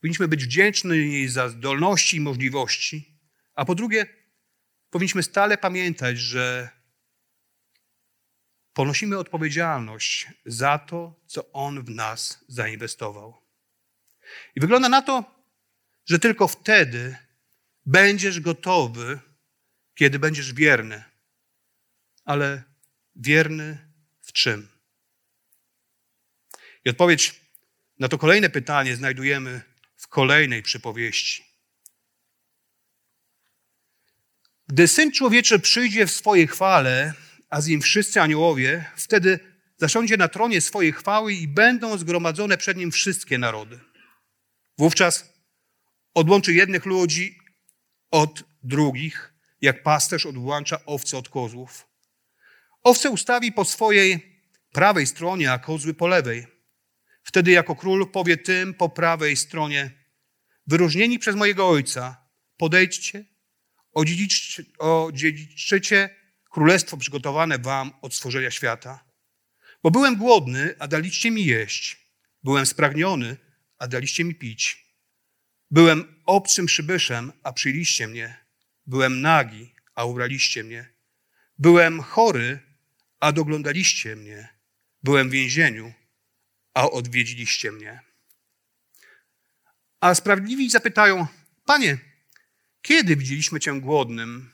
Powinniśmy 0.00 0.28
być 0.28 0.44
wdzięczni 0.44 1.28
za 1.28 1.48
zdolności 1.48 2.16
i 2.16 2.20
możliwości, 2.20 3.18
a 3.54 3.64
po 3.64 3.74
drugie, 3.74 4.25
powinniśmy 4.90 5.22
stale 5.22 5.58
pamiętać, 5.58 6.18
że 6.18 6.68
ponosimy 8.72 9.18
odpowiedzialność 9.18 10.26
za 10.46 10.78
to, 10.78 11.20
co 11.26 11.52
On 11.52 11.84
w 11.84 11.90
nas 11.90 12.44
zainwestował. 12.48 13.42
I 14.56 14.60
wygląda 14.60 14.88
na 14.88 15.02
to, 15.02 15.24
że 16.06 16.18
tylko 16.18 16.48
wtedy 16.48 17.16
będziesz 17.86 18.40
gotowy, 18.40 19.20
kiedy 19.94 20.18
będziesz 20.18 20.52
wierny. 20.52 21.04
Ale 22.24 22.62
wierny 23.16 23.78
w 24.22 24.32
czym? 24.32 24.68
I 26.84 26.90
odpowiedź 26.90 27.40
na 27.98 28.08
to 28.08 28.18
kolejne 28.18 28.50
pytanie 28.50 28.96
znajdujemy 28.96 29.62
w 29.96 30.08
kolejnej 30.08 30.62
przypowieści. 30.62 31.55
Gdy 34.68 34.88
Syn 34.88 35.12
Człowieczy 35.12 35.58
przyjdzie 35.58 36.06
w 36.06 36.10
swojej 36.10 36.46
chwale, 36.46 37.14
a 37.50 37.60
z 37.60 37.66
nim 37.66 37.80
wszyscy 37.80 38.20
aniołowie, 38.20 38.84
wtedy 38.96 39.40
zasiądzie 39.76 40.16
na 40.16 40.28
tronie 40.28 40.60
swojej 40.60 40.92
chwały 40.92 41.32
i 41.34 41.48
będą 41.48 41.98
zgromadzone 41.98 42.58
przed 42.58 42.76
nim 42.76 42.90
wszystkie 42.90 43.38
narody. 43.38 43.80
Wówczas 44.78 45.32
odłączy 46.14 46.54
jednych 46.54 46.86
ludzi 46.86 47.38
od 48.10 48.44
drugich, 48.62 49.34
jak 49.60 49.82
pasterz 49.82 50.26
odłącza 50.26 50.84
owce 50.86 51.18
od 51.18 51.28
kozłów. 51.28 51.86
Owce 52.82 53.10
ustawi 53.10 53.52
po 53.52 53.64
swojej 53.64 54.40
prawej 54.72 55.06
stronie, 55.06 55.52
a 55.52 55.58
kozły 55.58 55.94
po 55.94 56.06
lewej. 56.06 56.46
Wtedy 57.22 57.50
jako 57.50 57.76
król 57.76 58.10
powie 58.10 58.36
tym 58.36 58.74
po 58.74 58.88
prawej 58.88 59.36
stronie, 59.36 59.90
wyróżnieni 60.66 61.18
przez 61.18 61.36
mojego 61.36 61.68
ojca, 61.68 62.16
podejdźcie, 62.56 63.24
odziedziczycie 64.78 66.10
królestwo 66.50 66.96
przygotowane 66.96 67.58
wam 67.58 67.92
od 68.02 68.14
stworzenia 68.14 68.50
świata. 68.50 69.04
Bo 69.82 69.90
byłem 69.90 70.16
głodny, 70.16 70.74
a 70.78 70.88
daliście 70.88 71.30
mi 71.30 71.44
jeść. 71.44 72.06
Byłem 72.44 72.66
spragniony, 72.66 73.36
a 73.78 73.88
daliście 73.88 74.24
mi 74.24 74.34
pić. 74.34 74.86
Byłem 75.70 76.22
obcym 76.26 76.66
przybyszem, 76.66 77.32
a 77.42 77.52
przyjęliście 77.52 78.08
mnie. 78.08 78.46
Byłem 78.86 79.20
nagi, 79.20 79.74
a 79.94 80.04
ubraliście 80.04 80.64
mnie. 80.64 80.88
Byłem 81.58 82.00
chory, 82.00 82.58
a 83.20 83.32
doglądaliście 83.32 84.16
mnie. 84.16 84.48
Byłem 85.02 85.28
w 85.28 85.32
więzieniu, 85.32 85.92
a 86.74 86.90
odwiedziliście 86.90 87.72
mnie. 87.72 88.00
A 90.00 90.14
sprawiedliwi 90.14 90.70
zapytają: 90.70 91.26
Panie, 91.64 91.98
kiedy 92.86 93.16
widzieliśmy 93.16 93.60
Cię 93.60 93.80
głodnym, 93.80 94.50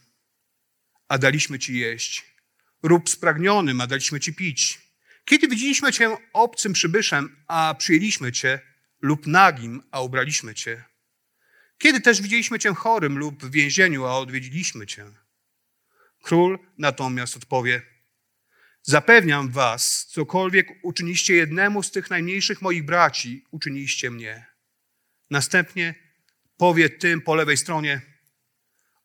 a 1.08 1.18
daliśmy 1.18 1.58
Ci 1.58 1.78
jeść, 1.78 2.24
lub 2.82 3.10
spragnionym, 3.10 3.80
a 3.80 3.86
daliśmy 3.86 4.20
Ci 4.20 4.34
pić? 4.34 4.80
Kiedy 5.24 5.48
widzieliśmy 5.48 5.92
Cię 5.92 6.16
obcym 6.32 6.72
przybyszem, 6.72 7.36
a 7.48 7.74
przyjęliśmy 7.78 8.32
Cię, 8.32 8.60
lub 9.00 9.26
nagim, 9.26 9.82
a 9.90 10.00
ubraliśmy 10.00 10.54
Cię? 10.54 10.84
Kiedy 11.78 12.00
też 12.00 12.22
widzieliśmy 12.22 12.58
Cię 12.58 12.74
chorym 12.74 13.18
lub 13.18 13.44
w 13.44 13.50
więzieniu, 13.50 14.04
a 14.04 14.18
odwiedziliśmy 14.18 14.86
Cię? 14.86 15.04
Król 16.22 16.58
natomiast 16.78 17.36
odpowie: 17.36 17.82
Zapewniam 18.82 19.50
Was, 19.50 20.06
cokolwiek 20.06 20.68
uczyniście 20.82 21.34
jednemu 21.34 21.82
z 21.82 21.90
tych 21.90 22.10
najmniejszych 22.10 22.62
moich 22.62 22.84
braci, 22.84 23.44
uczyniście 23.50 24.10
mnie. 24.10 24.46
Następnie 25.30 25.94
powie 26.56 26.90
tym 26.90 27.20
po 27.20 27.34
lewej 27.34 27.56
stronie: 27.56 28.11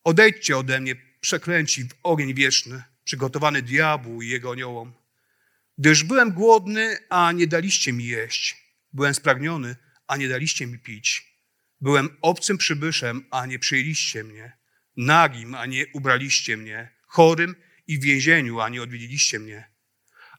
Odejdźcie 0.08 0.58
ode 0.58 0.82
mnie, 0.82 0.96
przeklęci 1.20 1.84
w 1.84 1.90
ogień 2.04 2.34
wieczny, 2.34 2.84
przygotowany 3.04 3.62
diabłu 3.62 4.22
i 4.22 4.28
jego 4.28 4.52
aniołom. 4.52 4.94
Gdyż 5.78 6.04
byłem 6.04 6.32
głodny, 6.32 6.98
a 7.10 7.32
nie 7.32 7.48
daliście 7.48 7.94
mi 7.94 8.06
jeść. 8.06 8.56
Byłem 8.94 9.14
spragniony, 9.14 9.76
a 10.08 10.18
nie 10.18 10.28
daliście 10.28 10.68
mi 10.68 10.80
pić. 10.80 11.34
Byłem 11.82 12.10
obcym 12.22 12.58
przybyszem, 12.58 13.26
a 13.32 13.46
nie 13.46 13.60
przyjęliście 13.60 14.24
mnie. 14.24 14.58
Nagim, 14.98 15.56
a 15.56 15.66
nie 15.66 15.86
ubraliście 15.94 16.58
mnie. 16.58 16.92
Chorym 17.08 17.56
i 17.88 17.98
w 17.98 18.02
więzieniu, 18.02 18.60
a 18.60 18.70
nie 18.70 18.82
odwiedziliście 18.82 19.40
mnie. 19.40 19.70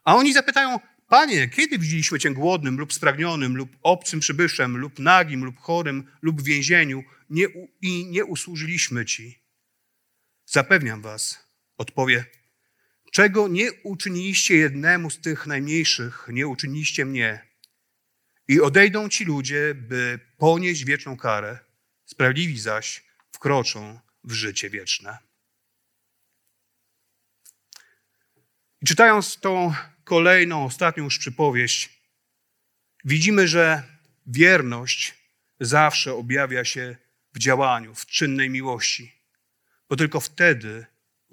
A 0.03 0.15
oni 0.15 0.33
zapytają, 0.33 0.79
Panie, 1.07 1.47
kiedy 1.47 1.77
widzieliśmy 1.77 2.19
Cię 2.19 2.31
głodnym 2.31 2.77
lub 2.77 2.93
spragnionym, 2.93 3.57
lub 3.57 3.77
obcym 3.81 4.19
przybyszem, 4.19 4.77
lub 4.77 4.99
nagim, 4.99 5.45
lub 5.45 5.59
chorym, 5.59 6.11
lub 6.21 6.41
w 6.41 6.45
więzieniu 6.45 7.03
nie, 7.29 7.45
i 7.81 8.05
nie 8.05 8.25
usłużyliśmy 8.25 9.05
Ci? 9.05 9.38
Zapewniam 10.51 11.01
Was, 11.01 11.49
odpowie, 11.77 12.25
czego 13.11 13.47
nie 13.47 13.73
uczyniliście 13.73 14.55
jednemu 14.55 15.09
z 15.09 15.21
tych 15.21 15.47
najmniejszych, 15.47 16.27
nie 16.31 16.47
uczyniliście 16.47 17.05
mnie. 17.05 17.47
I 18.47 18.61
odejdą 18.61 19.09
ci 19.09 19.25
ludzie, 19.25 19.75
by 19.75 20.19
ponieść 20.37 20.85
wieczną 20.85 21.17
karę, 21.17 21.59
sprawiedliwi 22.05 22.59
zaś 22.59 23.03
wkroczą 23.31 23.99
w 24.23 24.31
życie 24.31 24.69
wieczne. 24.69 25.17
I 28.81 28.85
czytając 28.85 29.39
tą 29.39 29.73
kolejną, 30.03 30.65
ostatnią 30.65 31.03
już 31.03 31.19
przypowieść, 31.19 31.89
widzimy, 33.05 33.47
że 33.47 33.83
wierność 34.27 35.13
zawsze 35.59 36.13
objawia 36.13 36.65
się 36.65 36.95
w 37.33 37.39
działaniu, 37.39 37.95
w 37.95 38.05
czynnej 38.05 38.49
miłości. 38.49 39.18
Bo 39.89 39.95
tylko 39.95 40.19
wtedy 40.19 40.85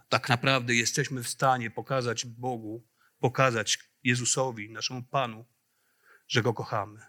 tak 0.09 0.29
naprawdę 0.29 0.75
jesteśmy 0.75 1.23
w 1.23 1.29
stanie 1.29 1.71
pokazać 1.71 2.27
Bogu, 2.27 2.87
pokazać 3.19 3.79
Jezusowi, 4.05 4.71
naszemu 4.71 5.03
Panu, 5.03 5.45
że 6.29 6.43
Go 6.43 6.55
kochamy. 6.55 7.01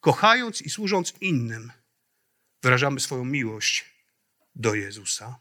Kochając 0.00 0.62
i 0.62 0.70
służąc 0.70 1.14
innym, 1.20 1.72
wyrażamy 2.62 3.00
swoją 3.00 3.24
miłość 3.24 3.84
do 4.54 4.74
Jezusa. 4.74 5.40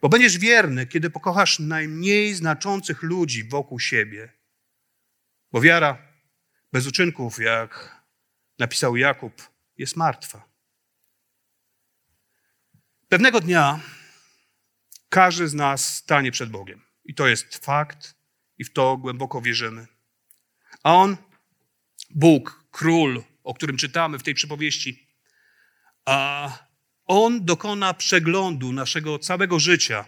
Bo 0.00 0.08
będziesz 0.08 0.38
wierny, 0.38 0.86
kiedy 0.86 1.10
pokochasz 1.10 1.58
najmniej 1.58 2.34
znaczących 2.34 3.02
ludzi 3.02 3.44
wokół 3.44 3.80
siebie. 3.80 4.32
Bo 5.52 5.60
wiara 5.60 5.98
bez 6.72 6.86
uczynków, 6.86 7.38
jak 7.38 8.02
napisał 8.58 8.96
Jakub, 8.96 9.50
jest 9.78 9.96
martwa. 9.96 10.48
Pewnego 13.08 13.40
dnia 13.40 13.80
każdy 15.10 15.48
z 15.48 15.54
nas 15.54 15.96
stanie 15.96 16.32
przed 16.32 16.50
Bogiem. 16.50 16.82
I 17.04 17.14
to 17.14 17.28
jest 17.28 17.64
fakt, 17.64 18.14
i 18.58 18.64
w 18.64 18.72
to 18.72 18.96
głęboko 18.96 19.40
wierzymy. 19.40 19.86
A 20.82 20.94
On, 20.94 21.16
Bóg, 22.10 22.64
król, 22.70 23.22
o 23.44 23.54
którym 23.54 23.76
czytamy 23.76 24.18
w 24.18 24.22
tej 24.22 24.34
przypowieści, 24.34 25.06
a 26.04 26.50
On 27.06 27.44
dokona 27.44 27.94
przeglądu 27.94 28.72
naszego 28.72 29.18
całego 29.18 29.58
życia 29.58 30.04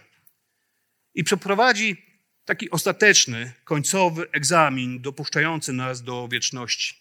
i 1.13 1.23
przeprowadzi 1.23 2.05
taki 2.45 2.69
ostateczny, 2.69 3.53
końcowy 3.63 4.31
egzamin 4.31 5.01
dopuszczający 5.01 5.73
nas 5.73 6.03
do 6.03 6.27
wieczności. 6.27 6.95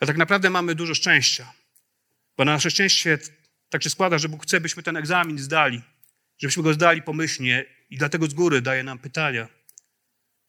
A 0.00 0.06
tak 0.06 0.16
naprawdę 0.16 0.50
mamy 0.50 0.74
dużo 0.74 0.94
szczęścia, 0.94 1.52
bo 2.36 2.44
na 2.44 2.52
nasze 2.52 2.70
szczęście 2.70 3.18
tak 3.72 3.82
się 3.82 3.90
składa, 3.90 4.18
że 4.18 4.28
Bóg 4.28 4.42
chce, 4.42 4.60
byśmy 4.60 4.82
ten 4.82 4.96
egzamin 4.96 5.38
zdali, 5.38 5.82
żebyśmy 6.38 6.62
go 6.62 6.74
zdali 6.74 7.02
pomyślnie 7.02 7.64
i 7.90 7.98
dlatego 7.98 8.26
z 8.26 8.34
góry 8.34 8.60
daje 8.60 8.82
nam 8.82 8.98
pytania. 8.98 9.48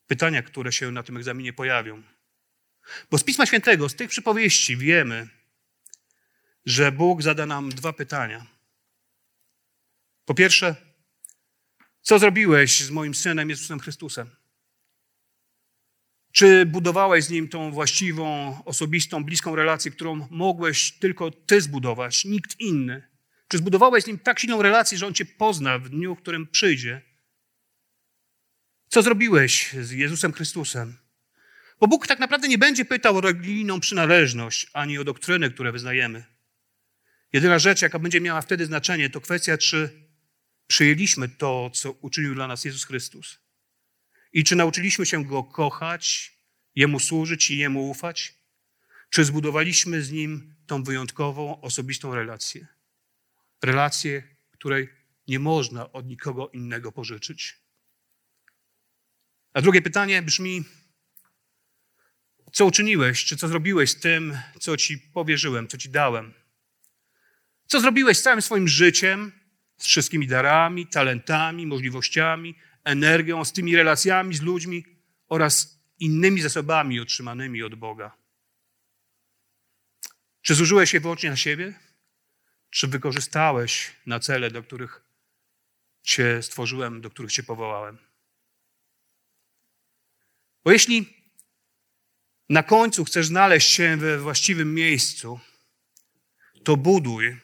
Pytania, 0.06 0.42
które 0.42 0.72
się 0.72 0.90
na 0.90 1.02
tym 1.02 1.16
egzaminie 1.16 1.52
pojawią. 1.52 2.02
Bo 3.10 3.18
z 3.18 3.24
Pisma 3.24 3.46
Świętego, 3.46 3.88
z 3.88 3.94
tych 3.94 4.10
przypowieści 4.10 4.76
wiemy, 4.76 5.28
że 6.66 6.92
Bóg 6.92 7.22
zada 7.22 7.46
nam 7.46 7.70
dwa 7.70 7.92
pytania. 7.92 8.46
Po 10.24 10.34
pierwsze, 10.34 10.76
co 12.00 12.18
zrobiłeś 12.18 12.80
z 12.80 12.90
moim 12.90 13.14
synem 13.14 13.50
Jezusem 13.50 13.80
Chrystusem? 13.80 14.30
Czy 16.32 16.66
budowałeś 16.66 17.24
z 17.24 17.30
nim 17.30 17.48
tą 17.48 17.70
właściwą, 17.70 18.58
osobistą, 18.64 19.24
bliską 19.24 19.56
relację, 19.56 19.90
którą 19.90 20.28
mogłeś 20.30 20.92
tylko 20.92 21.30
ty 21.30 21.60
zbudować, 21.60 22.24
nikt 22.24 22.60
inny? 22.60 23.13
Czy 23.54 23.58
zbudowałeś 23.58 24.04
z 24.04 24.06
nim 24.06 24.18
tak 24.18 24.38
silną 24.38 24.62
relację, 24.62 24.98
że 24.98 25.06
on 25.06 25.14
cię 25.14 25.24
pozna 25.24 25.78
w 25.78 25.88
dniu, 25.88 26.14
w 26.14 26.18
którym 26.18 26.46
przyjdzie? 26.46 27.02
Co 28.88 29.02
zrobiłeś 29.02 29.72
z 29.72 29.90
Jezusem 29.90 30.32
Chrystusem? 30.32 30.96
Bo 31.80 31.88
Bóg 31.88 32.06
tak 32.06 32.18
naprawdę 32.18 32.48
nie 32.48 32.58
będzie 32.58 32.84
pytał 32.84 33.16
o 33.16 33.20
religijną 33.20 33.80
przynależność 33.80 34.70
ani 34.72 34.98
o 34.98 35.04
doktryny, 35.04 35.50
które 35.50 35.72
wyznajemy. 35.72 36.24
Jedyna 37.32 37.58
rzecz, 37.58 37.82
jaka 37.82 37.98
będzie 37.98 38.20
miała 38.20 38.40
wtedy 38.40 38.66
znaczenie, 38.66 39.10
to 39.10 39.20
kwestia, 39.20 39.58
czy 39.58 40.08
przyjęliśmy 40.66 41.28
to, 41.28 41.70
co 41.70 41.92
uczynił 41.92 42.34
dla 42.34 42.46
nas 42.46 42.64
Jezus 42.64 42.84
Chrystus. 42.84 43.38
I 44.32 44.44
czy 44.44 44.56
nauczyliśmy 44.56 45.06
się 45.06 45.24
Go 45.24 45.44
kochać, 45.44 46.32
Jemu 46.74 47.00
służyć 47.00 47.50
i 47.50 47.58
Jemu 47.58 47.90
ufać? 47.90 48.34
Czy 49.10 49.24
zbudowaliśmy 49.24 50.02
z 50.02 50.10
Nim 50.10 50.54
tą 50.66 50.82
wyjątkową, 50.82 51.60
osobistą 51.60 52.14
relację? 52.14 52.73
Relację, 53.64 54.22
której 54.50 54.88
nie 55.28 55.38
można 55.38 55.92
od 55.92 56.06
nikogo 56.06 56.48
innego 56.48 56.92
pożyczyć. 56.92 57.60
A 59.52 59.60
drugie 59.60 59.82
pytanie 59.82 60.22
brzmi: 60.22 60.64
co 62.52 62.66
uczyniłeś, 62.66 63.24
czy 63.24 63.36
co 63.36 63.48
zrobiłeś 63.48 63.90
z 63.90 64.00
tym, 64.00 64.38
co 64.60 64.76
ci 64.76 64.98
powierzyłem, 64.98 65.68
co 65.68 65.78
ci 65.78 65.90
dałem? 65.90 66.34
Co 67.66 67.80
zrobiłeś 67.80 68.18
z 68.18 68.22
całym 68.22 68.42
swoim 68.42 68.68
życiem, 68.68 69.32
z 69.78 69.86
wszystkimi 69.86 70.26
darami, 70.26 70.86
talentami, 70.86 71.66
możliwościami, 71.66 72.54
energią, 72.84 73.44
z 73.44 73.52
tymi 73.52 73.76
relacjami 73.76 74.34
z 74.34 74.42
ludźmi 74.42 74.84
oraz 75.28 75.80
innymi 75.98 76.40
zasobami 76.40 77.00
otrzymanymi 77.00 77.62
od 77.62 77.74
Boga? 77.74 78.16
Czy 80.42 80.54
zużyłeś 80.54 80.94
je 80.94 81.00
wyłącznie 81.00 81.30
na 81.30 81.36
siebie? 81.36 81.83
Czy 82.74 82.88
wykorzystałeś 82.88 83.92
na 84.06 84.20
cele, 84.20 84.50
do 84.50 84.62
których 84.62 85.04
Cię 86.02 86.42
stworzyłem, 86.42 87.00
do 87.00 87.10
których 87.10 87.32
Cię 87.32 87.42
powołałem? 87.42 87.98
Bo 90.64 90.72
jeśli 90.72 91.14
na 92.48 92.62
końcu 92.62 93.04
chcesz 93.04 93.26
znaleźć 93.26 93.72
się 93.72 93.96
we 93.96 94.18
właściwym 94.18 94.74
miejscu, 94.74 95.40
to 96.64 96.76
buduj 96.76 97.40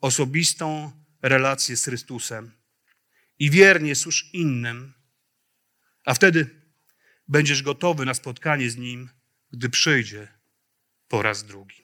osobistą 0.00 0.92
relację 1.22 1.76
z 1.76 1.84
Chrystusem 1.84 2.52
i 3.38 3.50
wiernie 3.50 3.94
służ 3.94 4.30
innym, 4.32 4.94
a 6.04 6.14
wtedy 6.14 6.62
będziesz 7.28 7.62
gotowy 7.62 8.04
na 8.04 8.14
spotkanie 8.14 8.70
z 8.70 8.76
Nim, 8.76 9.10
gdy 9.50 9.70
przyjdzie 9.70 10.28
po 11.08 11.22
raz 11.22 11.44
drugi. 11.44 11.83